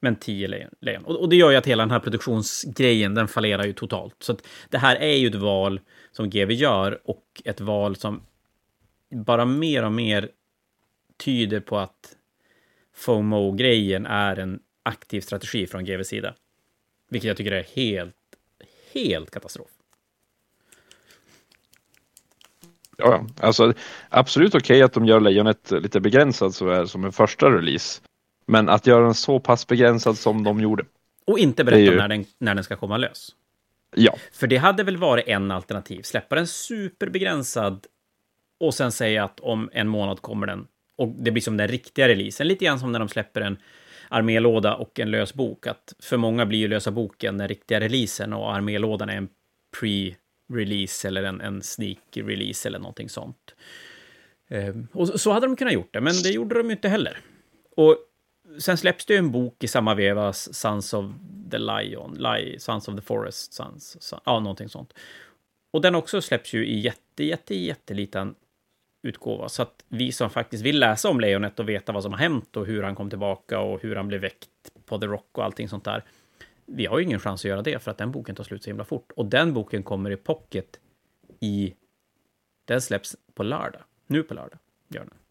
[0.00, 0.70] Men tio lejon.
[0.80, 1.04] lejon.
[1.04, 4.14] Och, och det gör ju att hela den här produktionsgrejen, den fallerar ju totalt.
[4.18, 5.80] Så att det här är ju ett val
[6.12, 8.22] som GV gör och ett val som
[9.10, 10.30] bara mer och mer
[11.16, 12.16] tyder på att
[12.94, 16.34] FOMO-grejen är en aktiv strategi från GVs sida.
[17.10, 18.14] Vilket jag tycker är helt,
[18.92, 19.70] helt katastrof.
[22.96, 23.74] Ja, alltså
[24.08, 28.02] absolut okej att de gör Lejonet lite begränsad så här som en första release.
[28.46, 30.84] Men att göra den så pass begränsad som de gjorde.
[31.24, 33.28] Och inte berätta ju- när den, när den ska komma lös.
[33.96, 36.02] Ja, För det hade väl varit en alternativ.
[36.02, 37.86] Släppa den superbegränsad
[38.60, 40.66] och sen säga att om en månad kommer den.
[40.96, 42.48] Och det blir som den riktiga releasen.
[42.48, 43.56] Lite grann som när de släpper en
[44.08, 45.66] armélåda och en lös bok.
[45.66, 49.28] Att för många blir ju lösa boken den riktiga releasen och armélådan är en
[49.80, 53.54] pre-release eller en, en sneak-release eller någonting sånt.
[54.48, 56.88] Ehm, och så- så hade de kunnat gjort det, men det gjorde de ju inte
[56.88, 57.18] heller.
[57.76, 57.96] Och
[58.58, 61.06] sen släpps det ju en bok i samma veva, Sons of
[61.50, 64.92] the Lion, Lion Sons of the Forest, Sons, Sons, ja, någonting sånt.
[65.70, 68.34] Och den också släpps ju i jätte, jätte, jätteliten
[69.02, 72.18] utgåva, så att vi som faktiskt vill läsa om lejonet och veta vad som har
[72.18, 74.48] hänt och hur han kom tillbaka och hur han blev väckt
[74.86, 76.04] på The Rock och allting sånt där.
[76.66, 78.70] Vi har ju ingen chans att göra det för att den boken tar slut så
[78.70, 79.12] himla fort.
[79.16, 80.80] Och den boken kommer i pocket
[81.40, 81.74] i...
[82.64, 83.82] Den släpps på lördag.
[84.06, 85.21] Nu på lördag gör den.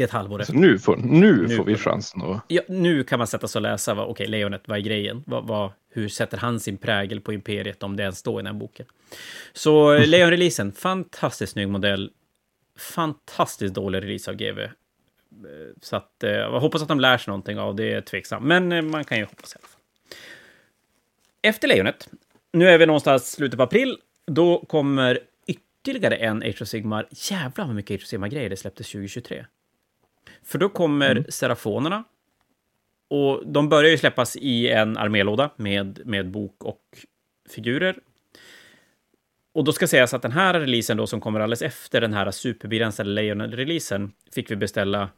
[0.00, 0.60] Det är ett halvår alltså efter.
[0.60, 2.44] nu får, nu Nu får vi chansen att...
[2.48, 5.22] Ja, nu kan man sätta sig och läsa, vad, okej, lejonet, vad är grejen?
[5.26, 8.54] Vad, vad, hur sätter han sin prägel på imperiet om det ens står i den
[8.54, 8.86] här boken?
[9.52, 12.10] Så eh, Lejon-releasen, fantastiskt snygg modell.
[12.78, 14.58] Fantastiskt dålig release av GV.
[14.60, 14.68] Eh,
[15.80, 18.46] Så att, eh, jag hoppas att de lär sig någonting av det, är tveksamt.
[18.46, 19.80] Men man kan ju hoppas i alla fall.
[21.42, 22.08] Efter Lejonet,
[22.52, 23.96] nu är vi någonstans slutet på april,
[24.26, 27.06] då kommer ytterligare en Age of Sigmar.
[27.10, 29.46] Jävlar vad mycket Age of Sigmar-grejer det släpptes 2023.
[30.42, 32.04] För då kommer Serafonerna.
[33.10, 36.82] Och de börjar ju släppas i en armélåda med, med bok och
[37.50, 37.96] figurer.
[39.52, 42.30] Och då ska sägas att den här releasen då som kommer alldeles efter den här
[42.30, 45.08] superbegränsade Lejon-releasen fick vi beställa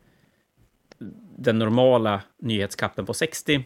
[1.38, 3.64] den normala nyhetskappen på 60.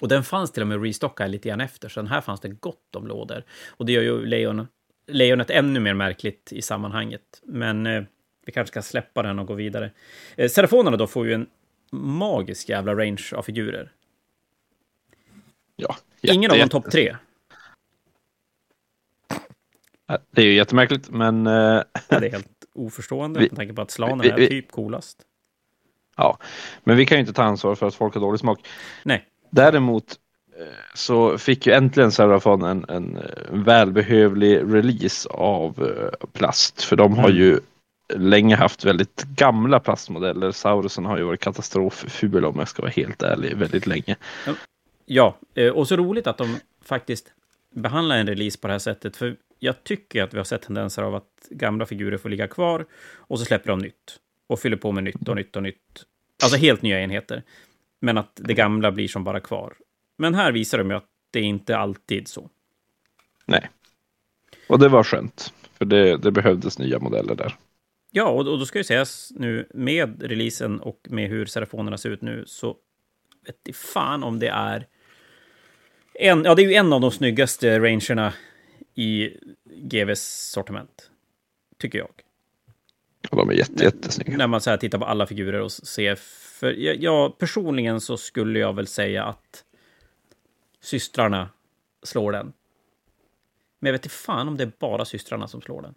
[0.00, 2.48] Och den fanns till och med restockad lite grann efter, så den här fanns det
[2.48, 3.44] gott om lådor.
[3.68, 4.66] Och det gör ju Leon,
[5.06, 7.42] Leonet ännu mer märkligt i sammanhanget.
[7.42, 8.02] Men eh,
[8.50, 9.90] vi kanske ska släppa den och gå vidare.
[10.36, 11.46] Eh, Serafonerna då får ju en
[11.92, 13.92] magisk jävla range av figurer.
[15.76, 17.16] Ja, Ingen av dem topp tre.
[20.30, 21.46] Det är ju jättemärkligt, men...
[21.46, 21.84] eh, Ja,
[22.20, 25.18] det är helt oförstående Vi- med tanke på att slanen vi- är vi- typ coolast.
[26.16, 26.38] Ja,
[26.84, 28.68] men vi kan ju inte ta ansvar för att folk har dålig smak.
[29.04, 29.26] Nej.
[29.50, 30.14] Däremot
[30.60, 35.82] eh, så fick ju äntligen Serafon en, en eh, välbehövlig release av
[36.22, 36.82] eh, plast.
[36.82, 37.36] För de har Mm.
[37.42, 37.60] ju
[38.16, 40.52] länge haft väldigt gamla plastmodeller.
[40.52, 44.16] Saurusen har ju varit katastrofful om jag ska vara helt ärlig, väldigt länge.
[45.06, 47.32] Ja, eh, och så roligt att de faktiskt
[47.74, 49.16] behandlar en release på det här sättet.
[49.16, 52.86] För jag tycker att vi har sett tendenser av att gamla figurer får ligga kvar
[53.16, 54.20] och så släpper de nytt.
[54.46, 56.04] Och fyller på med nytt och nytt och nytt.
[56.42, 57.42] Alltså helt nya enheter.
[58.00, 59.74] Men att det gamla blir som bara kvar.
[60.18, 62.50] Men här visar de ju att det inte alltid så.
[63.46, 63.70] Nej.
[64.68, 65.52] Och det var skönt.
[65.78, 67.56] För det, det behövdes nya modeller där.
[68.10, 72.10] Ja, och, och då ska ju sägas nu med releasen och med hur serafonerna ser
[72.10, 72.76] ut nu så
[73.46, 74.86] vet i fan om det är
[76.14, 78.34] en, ja, det är ju en av de snyggaste rangerna
[78.94, 79.30] i
[79.64, 81.10] GVs sortiment.
[81.78, 82.10] Tycker jag.
[83.30, 84.36] Och de är jätte, jättesnygga.
[84.36, 86.14] När man så här tittar på alla figurer och ser.
[86.60, 89.64] För jag, jag, personligen så skulle jag väl säga att
[90.80, 91.50] systrarna
[92.02, 92.52] slår den.
[93.78, 95.94] Men jag vet inte fan om det är bara systrarna som slår den.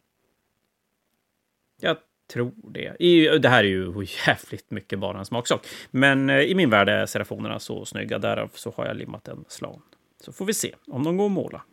[1.84, 1.98] Jag
[2.34, 2.96] tror det.
[3.00, 5.68] I, det här är ju jävligt mycket bara en smaksak.
[5.92, 8.20] Men eh, i min värld är serafonerna så snygga.
[8.20, 9.82] Därav så har jag limmat en slan.
[10.22, 11.64] Så får vi se om de går att måla.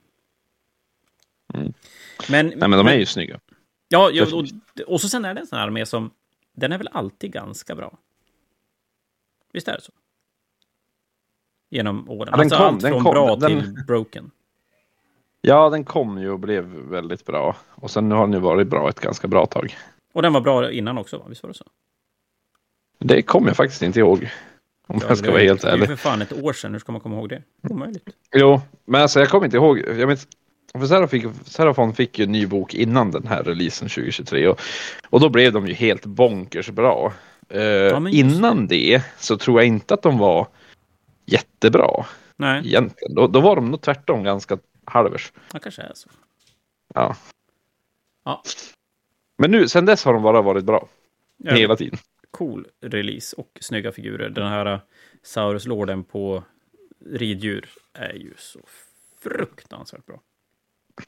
[1.55, 1.73] Mm.
[2.31, 3.41] Men, Nej, men de är ju snygga.
[3.89, 4.45] Ja, ja och,
[4.87, 6.11] och så sen är det en sån här armé som...
[6.53, 7.99] Den är väl alltid ganska bra?
[9.53, 9.93] Visst är det så?
[11.71, 12.29] Genom åren.
[12.33, 14.31] Ja, den alltså kom- allt den från kom, bra den- till broken.
[15.41, 17.57] Ja, den kom ju och blev väldigt bra.
[17.71, 19.77] Och sen nu har den ju varit bra ett ganska bra tag.
[20.13, 21.25] Och den var bra innan också, va?
[21.29, 21.65] Visst var det så?
[22.99, 24.31] Det kommer jag faktiskt inte ihåg.
[24.87, 25.89] Om Ja, jag ska det- vara helt Det är ärlig.
[25.89, 26.73] för fan ett år sedan.
[26.73, 27.43] Hur ska man komma ihåg det?
[27.63, 28.09] Omöjligt.
[28.37, 29.79] Jo, men alltså jag kommer inte ihåg.
[29.79, 30.29] Jag vet,
[30.75, 34.49] för Serafon fick, Serafon fick ju en ny bok innan den här releasen 2023.
[34.49, 34.61] Och,
[35.11, 37.13] och då blev de ju helt bonkers bra.
[37.49, 37.61] Eh,
[38.01, 40.47] men just innan det så tror jag inte att de var
[41.27, 42.07] jättebra
[42.37, 43.15] Nej, egentligen.
[43.15, 45.33] Då, då var de nog tvärtom ganska halvers.
[45.53, 46.09] det kanske är så.
[46.95, 47.17] Ja.
[48.25, 48.43] Ja.
[49.41, 50.89] Men nu, sen dess har de bara varit bra.
[51.37, 51.99] Ja, Hela tiden.
[52.31, 54.29] Cool release och snygga figurer.
[54.29, 54.81] Den här uh,
[55.23, 56.45] Saurus-lorden på
[57.07, 58.61] riddjur är ju så
[59.23, 60.21] fruktansvärt bra.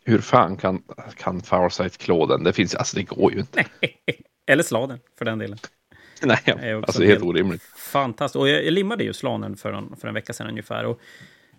[0.05, 0.83] Hur fan kan,
[1.17, 2.45] kan Farsight klå den?
[2.45, 3.65] Det finns alltså det går ju inte.
[4.47, 5.59] Eller sladen, för den delen.
[6.23, 7.63] Nej, är alltså helt orimligt.
[7.63, 8.37] Fantastiskt.
[8.37, 10.85] Och jag, jag limmade ju slanen för en, för en vecka sedan ungefär.
[10.85, 11.01] Och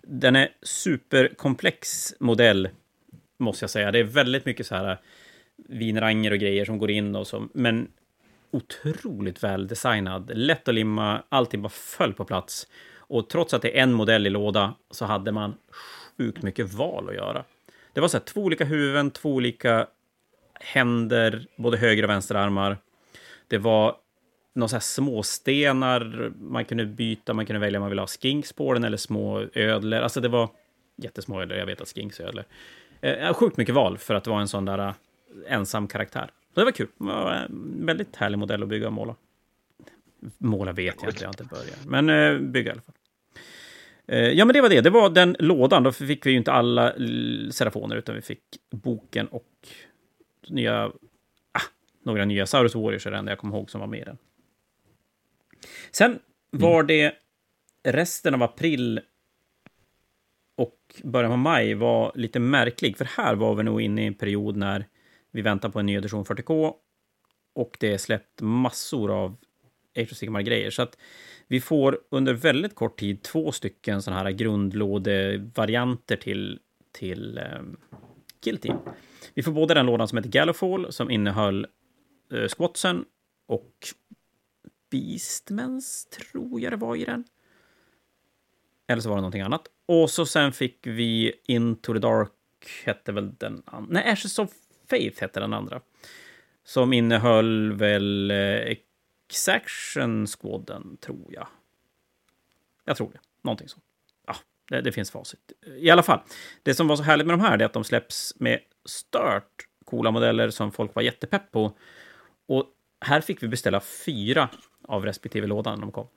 [0.02, 2.68] den är superkomplex modell,
[3.38, 3.92] måste jag säga.
[3.92, 4.96] Det är väldigt mycket så här äh,
[5.56, 7.88] vinranger och grejer som går in och som, men
[8.50, 10.30] otroligt väl designad.
[10.34, 12.66] Lätt att limma, allting bara föll på plats.
[12.96, 15.54] Och trots att det är en modell i låda så hade man
[16.16, 17.44] sjukt mycket val att göra.
[17.92, 19.86] Det var så här, två olika huvuden, två olika
[20.54, 22.78] händer, både höger och vänsterarmar.
[23.48, 23.96] Det var
[24.54, 28.52] några så här småstenar man kunde byta, man kunde välja om man ville ha skinks
[28.52, 30.00] på den eller små ödlor.
[30.00, 30.48] Alltså det var
[30.96, 32.44] jättesmå ödlor, jag vet att skinks är ödlor.
[33.00, 34.94] Eh, sjukt mycket val för att vara en sån där
[35.48, 36.30] ensam karaktär.
[36.54, 36.88] Så det var kul.
[36.98, 39.16] Det var en väldigt härlig modell att bygga och måla.
[40.38, 41.86] Måla vet jag inte, jag har inte börjat.
[41.86, 42.94] Men eh, bygga i alla fall.
[44.06, 44.80] Eh, ja, men det var det.
[44.80, 45.82] Det var den lådan.
[45.82, 46.92] Då fick vi ju inte alla
[47.50, 49.68] serafoner, utan vi fick boken och
[50.48, 50.84] nya...
[51.52, 51.62] Ah,
[52.02, 54.18] några nya Saurus Warriors är det enda jag kommer ihåg som var med i den.
[55.90, 56.18] Sen
[56.50, 57.14] var det
[57.82, 59.00] resten av april
[60.56, 64.14] och början av maj var lite märklig, för här var vi nog inne i en
[64.14, 64.86] period när
[65.34, 66.74] vi väntar på en ny edition 40K
[67.54, 69.36] och det är släppt massor av
[69.96, 70.70] Age of Sigmar-grejer.
[70.70, 70.98] Så att
[71.46, 76.58] vi får under väldigt kort tid två stycken sådana här grundlådevarianter till,
[76.92, 77.76] till ehm, um,
[78.44, 78.78] Kill Team.
[79.34, 81.66] Vi får både den lådan som heter Gallofall som innehöll
[82.32, 83.04] uh, Squatsen
[83.46, 83.72] och
[84.90, 87.24] Beastmans, tror jag det var i den.
[88.86, 89.66] Eller så var det någonting annat.
[89.86, 92.32] Och så sen fick vi Into the Dark,
[92.84, 93.92] hette väl den andra.
[93.92, 94.50] Nej, Ashes of
[94.90, 95.80] Faith hette den andra.
[96.64, 98.76] Som innehöll väl eh,
[99.28, 101.46] Exaction Squaden, tror jag.
[102.84, 103.20] Jag tror det.
[103.42, 103.84] Någonting sånt.
[104.26, 104.36] Ja,
[104.68, 105.52] det, det finns facit.
[105.76, 106.20] I alla fall,
[106.62, 110.10] det som var så härligt med de här är att de släpps med stört coola
[110.10, 111.76] modeller som folk var jättepepp på.
[112.46, 112.66] Och
[113.00, 114.48] här fick vi beställa fyra
[114.88, 116.08] av respektive låda när de kom.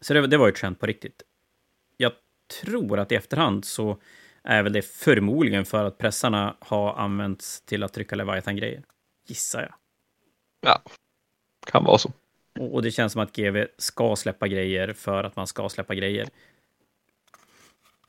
[0.00, 1.22] Så det, det var ju ett skämt på riktigt.
[1.96, 2.12] Jag
[2.62, 3.98] tror att i efterhand så
[4.44, 8.82] är väl det förmodligen för att pressarna har använts till att trycka Leviathan-grejer.
[9.26, 9.74] Gissar jag.
[10.60, 10.82] Ja,
[11.66, 12.12] kan vara så.
[12.60, 16.28] Och det känns som att GV ska släppa grejer för att man ska släppa grejer.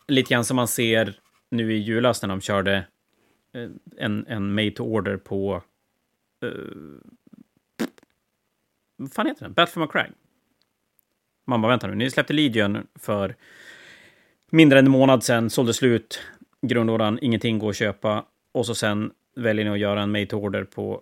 [0.07, 1.19] Lite grann som man ser
[1.49, 2.87] nu i julas när de körde
[3.53, 5.63] eh, en, en made to order på...
[6.43, 6.99] Uh,
[8.95, 9.53] vad fan heter den?
[9.53, 10.11] Battle for McCrag.
[11.47, 13.35] Man bara, vänta nu, ni släppte Legion för
[14.51, 16.19] mindre än en månad sedan, sålde slut,
[16.61, 18.25] grundlådan, ingenting går att köpa.
[18.51, 21.01] Och så sen väljer ni att göra en made to order på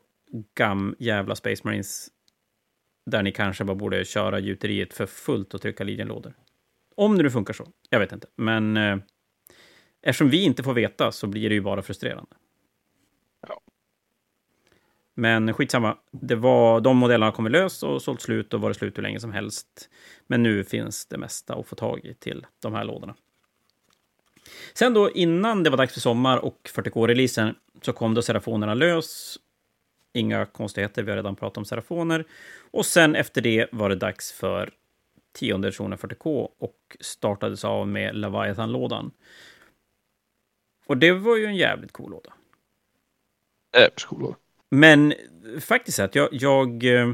[0.56, 2.10] gam jävla Space Marines.
[3.06, 6.34] Där ni kanske bara borde köra gjuteriet för fullt och trycka Legion-lådor.
[6.96, 7.68] Om det nu funkar så.
[7.90, 8.28] Jag vet inte.
[8.36, 8.98] Men eh,
[10.02, 12.36] eftersom vi inte får veta så blir det ju bara frustrerande.
[13.48, 13.62] Ja.
[15.16, 15.98] Men skitsamma.
[16.12, 19.20] Det var, de modellerna har kommit lös och sålt slut och varit slut hur länge
[19.20, 19.90] som helst.
[20.28, 23.16] Men nu finns det mesta att få tag i till de här lådorna.
[24.74, 29.38] Sen då innan det var dags för sommar och 40K-releasen så kom då Serafonerna lös.
[30.14, 32.26] Inga konstigheter, vi har redan pratat om Serafoner.
[32.72, 34.72] Och sen efter det var det dags för
[35.34, 39.12] tionde editionen 40K och startades av med Leviathan-lådan.
[40.86, 42.34] Och det var ju en jävligt cool låda.
[43.78, 44.36] Jävligt cool låda.
[44.70, 45.14] Men
[45.62, 46.84] faktiskt att jag, jag...
[46.84, 47.14] eh,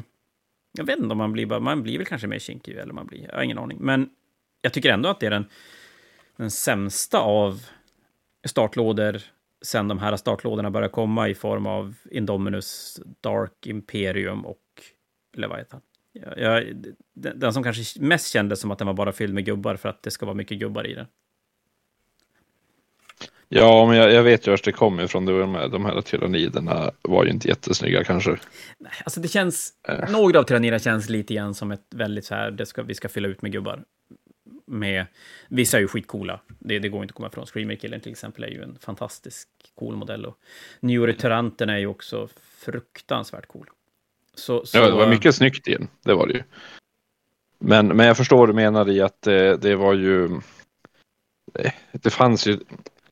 [0.77, 1.59] Jag vet inte om man blir.
[1.59, 3.25] Man blir väl kanske mer kinkig, eller man blir...
[3.29, 3.77] Jag har ingen aning.
[3.81, 4.09] Men
[4.61, 5.45] jag tycker ändå att det är den,
[6.39, 7.61] den sämsta av
[8.47, 9.21] startlådor
[9.61, 14.61] sen de här startlådorna började komma i form av Indominus, Dark Imperium och
[15.37, 15.81] Leviathan.
[16.11, 16.83] Jag, jag,
[17.13, 20.03] den, som kanske mest kändes som att den var bara fylld med gubbar för att
[20.03, 21.07] det ska vara mycket gubbar i den.
[23.49, 25.25] Ja, men jag, jag vet ju vart det kommer ifrån.
[25.25, 28.31] Det var med, de här tyranniderna var ju inte jättesnygga kanske.
[28.77, 30.11] Nej, Alltså det känns, Eh.
[30.11, 33.09] några av tyranniderna känns lite grann som ett väldigt så här, det ska, vi ska
[33.09, 33.83] fylla ut med gubbar.
[34.71, 35.05] Med,
[35.47, 37.45] vissa är ju skitcoola, det, det går inte att komma ifrån.
[37.45, 40.25] Screamer Killen till exempel är ju en fantastisk cool modell.
[40.25, 40.37] Och
[40.79, 43.69] Neoreturanten är ju också fruktansvärt cool.
[44.35, 45.87] Så, så, Ja, det var mycket snyggt i den.
[46.03, 46.43] Det var det ju.
[47.59, 50.25] Men, men jag förstår vad du menar i att det, det var ju...
[51.53, 52.59] eh, Det fanns ju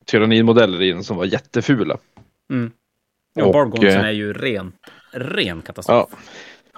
[0.04, 1.98] tyrannidmodeller i den som var jättefula.
[2.50, 2.72] Mm.
[3.34, 4.72] Ja, Bargonsen eh, är ju ren,
[5.12, 6.08] ren katastrof.
[6.12, 6.18] Ja.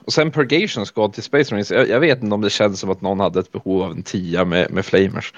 [0.04, 1.70] Och sen Purgation Squad till Space Marines.
[1.70, 4.02] Jag, jag vet inte om det känns som att någon hade ett behov av en
[4.02, 5.32] tia med, med flamers.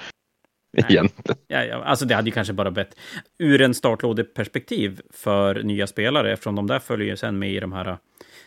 [0.72, 0.86] Nej.
[0.88, 1.38] Egentligen.
[1.46, 2.96] Ja, ja, alltså det hade ju kanske bara bett
[3.38, 7.72] ur en startlådeperspektiv för nya spelare, eftersom de där följer ju sen med i de
[7.72, 7.96] här uh,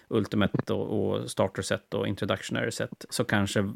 [0.07, 3.73] Ultimate och, och Starter set och Introductionary set, så kanske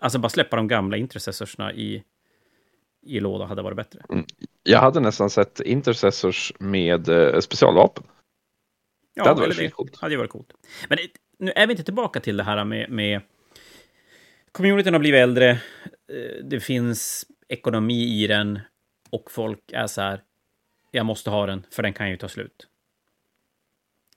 [0.00, 2.02] alltså bara släppa de gamla intercessorserna i,
[3.02, 4.00] i låda hade varit bättre.
[4.62, 8.04] Jag hade nästan sett Intercessors med eh, specialvapen.
[9.14, 10.00] Ja, det hade varit eller skitcoolt.
[10.00, 10.52] hade ju varit coolt.
[10.88, 11.08] Men det,
[11.40, 13.20] nu är vi inte tillbaka till det här med, med
[14.52, 18.58] communityn har blivit äldre, eh, det finns ekonomi i den
[19.10, 20.22] och folk är så här,
[20.90, 22.66] jag måste ha den för den kan ju ta slut.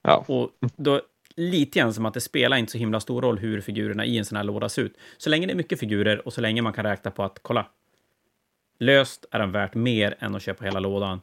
[0.01, 0.25] Ja.
[0.27, 1.01] Och då
[1.35, 4.25] lite grann som att det spelar inte så himla stor roll hur figurerna i en
[4.25, 4.97] sån här låda ser ut.
[5.17, 7.67] Så länge det är mycket figurer och så länge man kan räkna på att kolla.
[8.79, 11.21] Löst är den värt mer än att köpa hela lådan.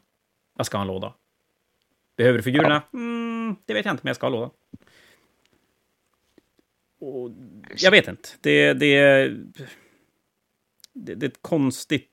[0.57, 1.15] Jag ska ha en låda.
[2.17, 2.83] Behöver du figurerna?
[2.93, 4.51] Mm, det vet jag inte, men jag ska ha lådan.
[7.01, 7.31] Och
[7.77, 8.29] jag vet inte.
[8.41, 9.29] Det, det,
[10.93, 12.11] det, det är ett konstigt...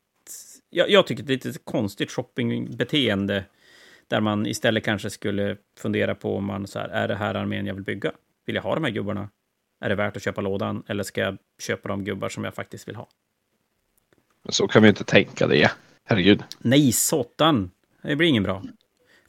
[0.70, 3.46] Jag, jag tycker det är ett lite konstigt shoppingbeteende
[4.08, 7.66] där man istället kanske skulle fundera på om man så här, är det här armén
[7.66, 8.12] jag vill bygga?
[8.46, 9.30] Vill jag ha de här gubbarna?
[9.82, 12.88] Är det värt att köpa lådan eller ska jag köpa de gubbar som jag faktiskt
[12.88, 13.08] vill ha?
[14.44, 15.72] Men så kan vi inte tänka det.
[16.04, 16.44] Herregud.
[16.60, 17.72] Nej, satan!
[18.02, 18.64] Det blir ingen bra.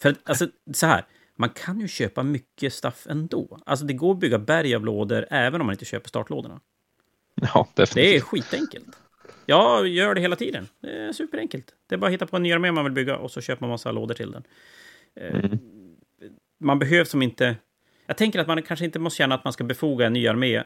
[0.01, 1.05] För alltså, så här,
[1.39, 3.59] man kan ju köpa mycket stuff ändå.
[3.67, 6.61] Alltså, det går att bygga berg av lådor även om man inte köper startlådorna.
[7.35, 8.23] Ja, Det är definitivt.
[8.23, 8.97] skitenkelt.
[9.47, 10.69] Jag gör det hela tiden.
[10.81, 11.75] Det är superenkelt.
[11.87, 13.61] Det är bara att hitta på en ny armé man vill bygga och så köper
[13.61, 14.43] man massa lådor till den.
[15.21, 15.59] Eh, Mm.
[16.61, 17.57] Man behöver som inte...
[18.07, 20.63] Jag tänker att man kanske inte måste känna att man ska befoga en ny armé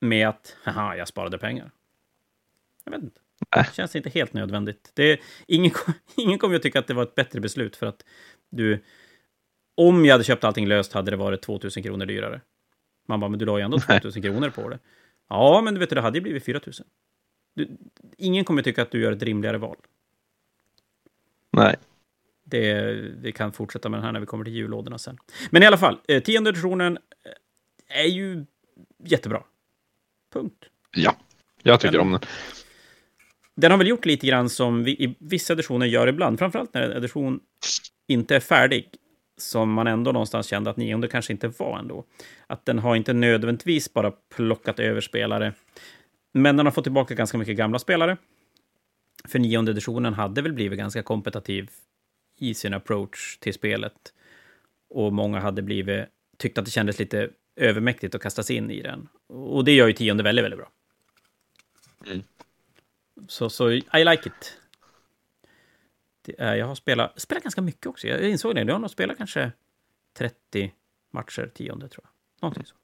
[0.00, 1.70] med att haha, jag sparade pengar.
[2.84, 3.20] Jag vet inte.
[3.50, 4.90] Det känns inte helt nödvändigt.
[4.94, 5.72] Det är, ingen,
[6.16, 8.04] ingen kommer att tycka att det var ett bättre beslut för att
[8.50, 8.84] du...
[9.74, 12.40] Om jag hade köpt allting löst hade det varit 2000 kronor dyrare.
[13.08, 14.00] Man bara, men du la ju ändå Nej.
[14.00, 14.78] 2000 kronor på det.
[15.28, 16.86] Ja, men du vet, det hade ju blivit 4000.
[17.54, 17.68] Du,
[18.16, 19.76] ingen kommer tycka att du gör ett rimligare val.
[21.50, 21.76] Nej.
[22.44, 22.82] Det,
[23.20, 25.18] vi kan fortsätta med den här när vi kommer till jullådorna sen.
[25.50, 26.98] Men i alla fall, eh, tionde editionen
[27.88, 28.44] eh, är ju
[29.04, 29.42] jättebra.
[30.32, 30.64] Punkt.
[30.90, 31.16] Ja,
[31.62, 32.20] jag tycker Men- om den.
[33.54, 36.82] Den har väl gjort lite grann som vi i vissa editioner gör ibland, framförallt när
[36.82, 37.40] en edition
[38.06, 38.88] inte är färdig.
[39.36, 42.04] Som man ändå någonstans kände att nionde kanske inte var ändå.
[42.46, 45.52] Att den har inte nödvändigtvis bara plockat över spelare,
[46.32, 48.16] men den har fått tillbaka ganska mycket gamla spelare.
[49.24, 51.70] För nionde editionen hade väl blivit ganska kompetitiv
[52.38, 54.12] i sin approach till spelet.
[54.88, 56.04] Och många hade blivit,
[56.36, 59.08] tyckt att det kändes lite övermäktigt att kastas in i den.
[59.28, 60.70] Och det gör ju tionde väldigt, väldigt bra.
[62.06, 62.22] Mm.
[63.28, 64.58] Så, så I like it.
[66.38, 68.06] Är, jag har spelat, spelat ganska mycket också.
[68.06, 68.60] Jag insåg det.
[68.60, 69.52] Jag har nog spelat kanske
[70.18, 70.72] 30
[71.12, 72.42] matcher tionde, tror jag.
[72.42, 72.80] Någonting sånt.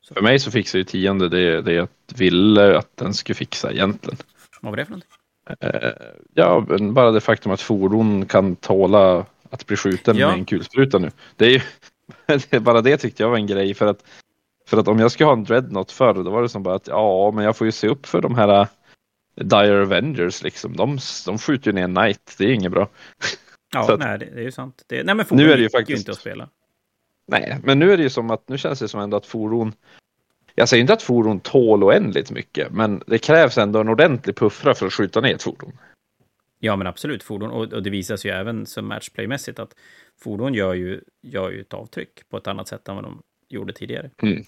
[0.00, 0.14] Så.
[0.14, 4.18] För mig så fixar ju tionde det, det jag ville att den skulle fixa egentligen.
[4.60, 5.10] Vad var det för någonting?
[5.60, 5.92] Eh,
[6.34, 10.28] ja, bara det faktum att fordon kan tåla att bli skjuten ja.
[10.28, 11.10] med en kulspruta nu.
[11.36, 14.04] Det är ju bara det tyckte jag var en grej för att
[14.66, 16.88] för att om jag skulle ha en dreadnought förr då var det som bara att
[16.88, 18.66] ja, men jag får ju se upp för de här
[19.36, 20.76] Dire Avengers liksom.
[20.76, 22.34] De, de skjuter ju ner Knight.
[22.38, 22.88] Det är inget bra.
[23.72, 24.82] Ja, att, nej, det, det, är ju sant.
[24.86, 26.48] Det, nej, men fordon nu är det ju faktiskt ju inte att spela.
[27.28, 29.72] Nej, men nu är det ju som att nu känns det som ändå att fordon
[30.58, 34.74] jag säger inte att fordon tål oändligt mycket, men det krävs ändå en ordentlig puffra
[34.74, 35.78] för att skjuta ner ett fordon.
[36.58, 37.22] Ja, men absolut.
[37.22, 39.74] Fordon, och, och det visas ju även som matchplaymässigt att
[40.20, 43.72] fordon gör ju, gör ju ett avtryck på ett annat sätt än vad de gjorde
[43.72, 44.10] tidigare.
[44.22, 44.44] Mm.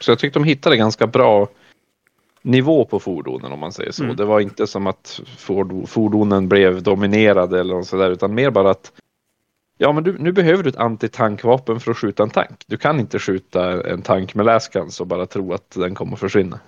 [0.00, 1.48] Så jag tyckte de hittade ganska bra
[2.42, 4.04] nivå på fordonen om man säger så.
[4.04, 4.16] Mm.
[4.16, 5.20] Det var inte som att
[5.86, 8.92] fordonen blev dominerade eller något sådär, utan mer bara att
[9.78, 12.64] Ja, men du, nu behöver du ett antitankvapen för att skjuta en tank.
[12.66, 16.20] Du kan inte skjuta en tank med läskans och bara tro att den kommer att
[16.20, 16.60] försvinna.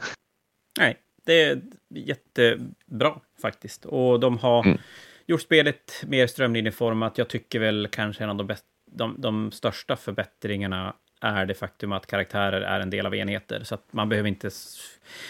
[0.79, 0.97] Nej,
[1.27, 3.85] det är jättebra faktiskt.
[3.85, 4.79] Och de har mm.
[5.27, 7.19] gjort spelet mer strömlinjeformat.
[7.19, 8.55] Jag tycker väl kanske en av de,
[8.91, 10.95] de, de största förbättringarna
[11.25, 13.65] är det faktum att karaktärer är en del av enheter.
[13.65, 14.51] Så att man behöver inte,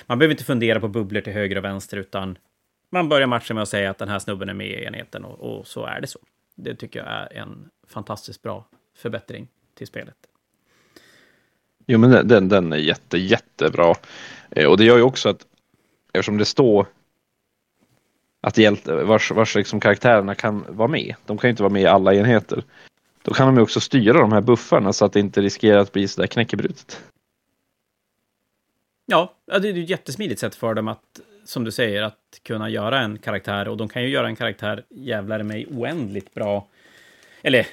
[0.06, 2.38] man behöver inte fundera på bubblor till höger och vänster, utan
[2.90, 5.58] man börjar matchen med att säga att den här snubben är med i enheten och,
[5.58, 6.18] och så är det så.
[6.54, 8.66] Det tycker jag är en fantastiskt bra
[8.96, 10.16] förbättring till spelet.
[11.86, 13.94] Jo, men den, den är jätte, jättebra.
[14.50, 15.46] Eh, och det gör ju också att
[16.12, 16.86] eftersom det står
[18.40, 21.14] att hjälte, vars, vars liksom karaktärerna kan vara med.
[21.26, 22.64] De kan ju inte vara med i alla enheter.
[23.24, 25.92] Då kan de ju också styra de här buffarna så att det inte riskerar att
[25.92, 27.00] bli sådär knäckebrutet.
[29.06, 33.00] Ja, det är ett jättesmidigt sätt för dem att, som du säger, att kunna göra
[33.00, 33.68] en karaktär.
[33.68, 36.66] Och de kan ju göra en karaktär jävlar mig oändligt bra.
[37.42, 37.66] Eller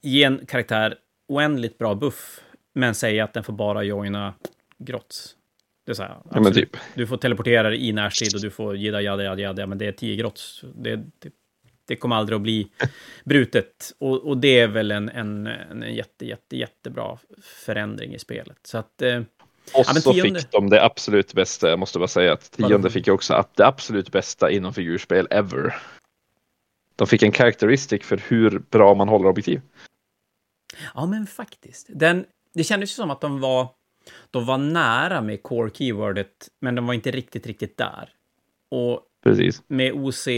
[0.00, 2.40] ge en karaktär oändligt bra buff,
[2.72, 4.34] men säga att den får bara joina
[4.78, 5.36] grotts.
[5.84, 6.76] Det är så här, ja, typ.
[6.94, 9.92] Du får teleportera dig i närstrid och du får jada, jada, jada, men det är
[9.92, 10.64] 10 grotts.
[10.74, 11.32] Det, det,
[11.88, 12.68] det kommer aldrig att bli
[13.24, 13.92] brutet.
[13.98, 18.58] Och, och det är väl en, en, en jätte, jätte, jättebra förändring i spelet.
[18.62, 19.02] Så att...
[19.02, 19.22] Eh,
[19.74, 20.40] och ja, så tionde...
[20.40, 24.12] fick de det absolut bästa, jag måste bara säga att tionde fick också det absolut
[24.12, 25.74] bästa inom figurspel ever.
[26.96, 29.60] De fick en karaktäristik för hur bra man håller objektiv.
[30.94, 31.86] Ja, men faktiskt.
[31.90, 32.24] Den,
[32.54, 33.68] det kändes ju som att de var,
[34.30, 38.10] de var nära med core keywordet, men de var inte riktigt, riktigt där.
[38.70, 39.62] Och Precis.
[39.66, 40.28] med OC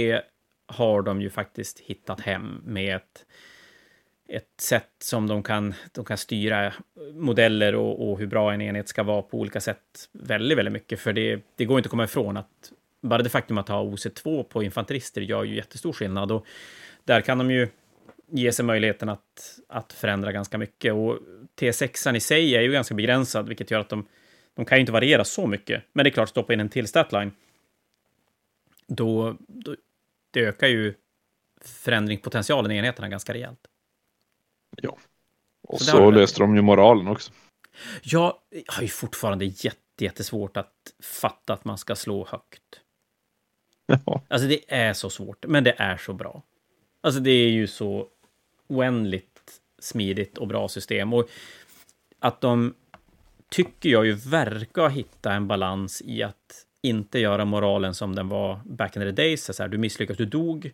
[0.71, 3.27] har de ju faktiskt hittat hem med ett,
[4.29, 6.73] ett sätt som de kan, de kan styra
[7.15, 11.01] modeller och, och, hur bra en enhet ska vara på olika sätt väldigt, väldigt mycket.
[11.01, 14.43] För det, det går inte att komma ifrån att bara det faktum att ha OC2
[14.43, 16.33] på infanterister gör ju jättestor skillnad.
[16.33, 16.47] Och
[17.05, 17.69] där kan de ju
[18.31, 20.93] ge sig möjligheten att, att förändra ganska mycket.
[20.93, 21.19] Och
[21.61, 24.07] T6 i sig är ju ganska begränsad, vilket gör att de,
[24.55, 25.83] de kan ju inte variera så mycket.
[25.93, 27.33] Men det är klart, stoppa in en till statline,
[28.87, 29.77] då, då
[30.31, 30.95] det ökar ju
[31.61, 33.61] förändringspotentialen i enheterna ganska rejält.
[34.77, 34.99] Ja,
[35.63, 37.33] och så, så löste de ju moralen också.
[38.03, 42.63] Ja, jag har ju fortfarande jätte, jättesvårt att fatta att man ska slå högt.
[44.07, 44.23] Ja.
[44.29, 46.43] Alltså det är så svårt, men det är så bra.
[47.01, 48.09] Alltså det är ju så
[48.67, 51.13] oändligt smidigt och bra system.
[51.13, 51.29] Och
[52.19, 52.75] att de,
[53.49, 58.61] tycker jag ju, verkar hitta en balans i att inte göra moralen som den var
[58.65, 59.57] back in the days.
[59.57, 60.73] Så här, du misslyckades, du dog.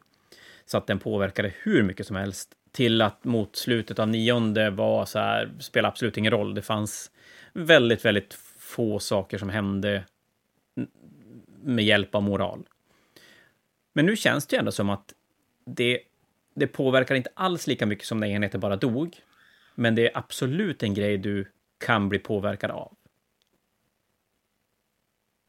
[0.67, 2.53] Så att den påverkade hur mycket som helst.
[2.73, 6.55] Till att mot slutet av nionde var så här, spelade absolut ingen roll.
[6.55, 7.11] Det fanns
[7.53, 10.05] väldigt, väldigt få saker som hände
[11.63, 12.67] med hjälp av moral.
[13.93, 15.13] Men nu känns det ju ändå som att
[15.65, 16.01] det,
[16.55, 19.17] det påverkar inte alls lika mycket som när enheten bara dog.
[19.75, 22.97] Men det är absolut en grej du kan bli påverkad av.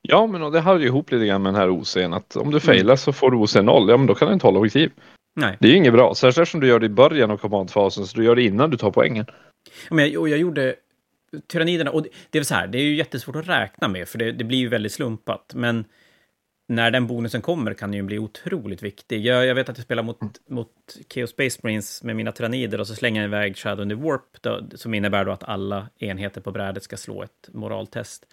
[0.07, 2.59] Ja, men det hör ju ihop lite grann med den här OC'n att om du
[2.59, 4.91] failar så får du OC 0, ja men då kan du inte hålla objektiv.
[5.35, 5.57] Nej.
[5.59, 8.17] Det är ju inget bra, särskilt eftersom du gör det i början av kommandfasen, så
[8.17, 9.25] du gör det innan du tar poängen.
[9.89, 10.75] Men jag, och jag gjorde
[11.47, 14.17] tyranniderna, och det, det är så här, det är ju jättesvårt att räkna med, för
[14.17, 15.85] det, det blir ju väldigt slumpat, men
[16.67, 19.25] när den bonusen kommer kan den ju bli otroligt viktig.
[19.25, 20.19] Jag, jag vet att jag spelar mot,
[20.49, 20.71] mot
[21.13, 24.41] Chaos Space Marines med mina tyrannider och så slänger jag iväg Shadow in the Warp,
[24.41, 28.25] då, som innebär då att alla enheter på brädet ska slå ett moraltest.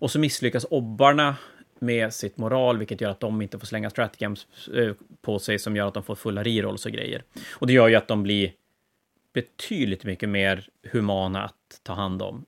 [0.00, 1.36] Och så misslyckas obbarna
[1.78, 5.76] med sitt moral, vilket gör att de inte får slänga stratgems eh, på sig, som
[5.76, 7.24] gör att de får fulla rerolls och grejer.
[7.52, 8.52] Och det gör ju att de blir
[9.32, 12.44] betydligt mycket mer humana att ta hand om.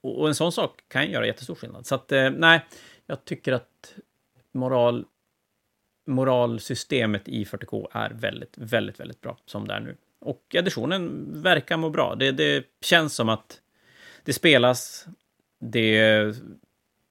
[0.00, 1.86] Och en sån sak kan göra jättestor skillnad.
[1.86, 2.64] Så att, eh, nej,
[3.06, 3.94] jag tycker att
[4.52, 5.04] moral,
[6.06, 9.96] moralsystemet i 40K är väldigt, väldigt, väldigt bra som det är nu.
[10.18, 12.14] Och editionen verkar må bra.
[12.14, 13.60] Det, det känns som att
[14.24, 15.06] det spelas,
[15.70, 16.34] det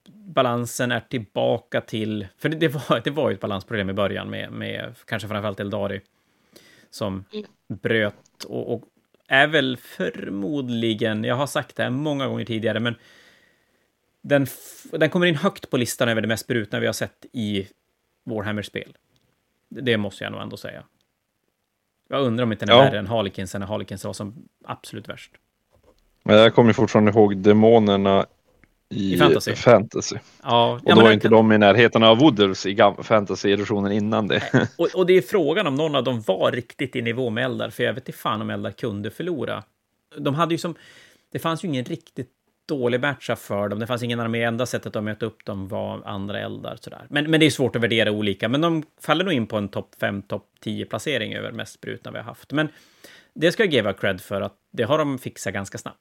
[0.06, 2.27] balansen är tillbaka till...
[2.38, 5.60] För det, det, var, det var ju ett balansproblem i början med, med kanske framförallt
[5.60, 6.02] Eldari
[6.90, 7.45] som mm.
[7.68, 8.84] bröt och, och,
[9.27, 12.95] är väl förmodligen, jag har sagt det här många gånger tidigare, men
[14.22, 14.48] den,
[14.91, 17.68] den kommer in högt på listan över det mest brutna vi har sett i
[18.23, 18.98] Warhammer-spel.
[19.69, 20.84] Det måste jag nog ändå säga.
[22.07, 22.86] Jag undrar om inte den är ja.
[22.86, 25.32] värre än Harlequins, när Harlequins var som absolut värst.
[26.23, 28.26] Men jag kommer fortfarande ihåg demonerna
[28.96, 29.56] i, fantasy.
[29.56, 30.16] fantasy.
[30.44, 31.32] Ja, och ja, då var inte kan...
[31.32, 34.70] de i närheten av Wooders i fantasy-editionen innan det.
[34.78, 37.70] Och, och, det är frågan om någon av dem var riktigt i nivå med Eldar,
[37.70, 39.64] för jag vet inte fan om Eldar kunde förlora.
[40.18, 40.76] De hade ju som...
[41.32, 42.30] Det fanns ju ingen riktigt
[42.66, 43.80] dålig matcha för dem.
[43.80, 44.44] Det fanns ingen armé.
[44.44, 46.78] Enda sättet att möta upp dem var andra eldar.
[46.82, 47.06] Sådär.
[47.10, 48.50] Men, men det är svårt att värdera olika.
[48.50, 52.12] Men de faller nog in på en topp 5, topp 10 placering över mest brutna
[52.12, 52.52] vi har haft.
[52.52, 52.70] Men
[53.34, 56.00] det ska jag ge cred för att det har de fixat ganska snabbt.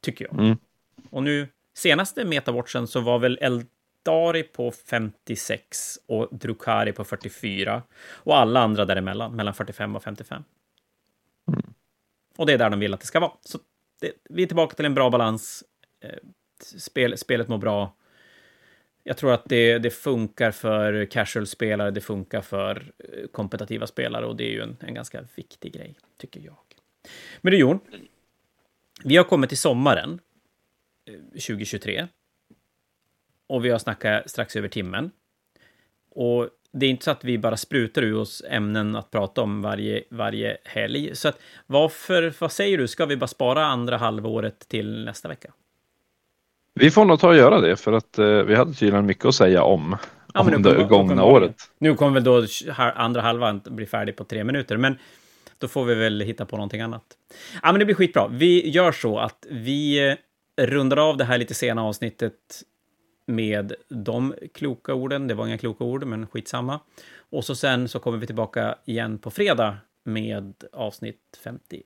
[0.00, 0.34] Tycker jag.
[0.34, 0.56] Mm.
[1.10, 7.82] Och nu, senaste metawatchen så var väl Eldari på 56 och Drukari på 44.
[8.02, 10.44] Och alla andra däremellan, mellan 45 och 55.
[11.48, 11.74] Mm.
[12.36, 13.32] Och det är där de vill att det ska vara.
[13.40, 13.58] Så
[14.00, 15.64] det, vi är tillbaka till en bra balans.
[16.00, 16.18] Eh,
[16.76, 17.94] spel, spelet mår bra.
[19.04, 24.36] Jag tror att det, det funkar för casual-spelare, det funkar för eh, kompetitiva spelare och
[24.36, 26.56] det är ju en, en ganska viktig grej, tycker jag.
[27.40, 27.80] Men du Jon,
[29.04, 30.20] vi har kommit till sommaren
[31.32, 31.98] 2023.
[31.98, 32.06] Eh,
[33.46, 35.10] och vi har snackat strax över timmen.
[36.10, 39.62] Och det är inte så att vi bara sprutar ur oss ämnen att prata om
[39.62, 41.16] varje, varje helg.
[41.16, 45.52] Så att varför, vad säger du, ska vi bara spara andra halvåret till nästa vecka?
[46.74, 49.34] Vi får nog ta och göra det för att eh, vi hade tydligen mycket att
[49.34, 49.96] säga om,
[50.34, 51.56] ja, om det kom, gångna året.
[51.78, 54.98] Nu kommer väl då andra halvan bli färdig på tre minuter, men
[55.58, 57.04] då får vi väl hitta på någonting annat.
[57.62, 58.28] Ja, men det blir skitbra.
[58.28, 60.14] Vi gör så att vi eh,
[60.66, 62.62] rundar av det här lite sena avsnittet
[63.26, 65.28] med de kloka orden.
[65.28, 66.80] Det var inga kloka ord, men skitsamma.
[67.30, 71.82] Och så sen så kommer vi tillbaka igen på fredag med avsnitt 58.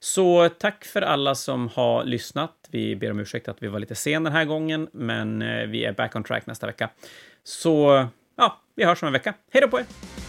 [0.00, 2.68] Så tack för alla som har lyssnat.
[2.70, 5.84] Vi ber om ursäkt att vi var lite sen den här gången, men eh, vi
[5.84, 6.90] är back on track nästa vecka.
[7.42, 8.06] Så
[8.36, 9.34] ja, vi hörs om en vecka.
[9.50, 10.23] Hej då på er!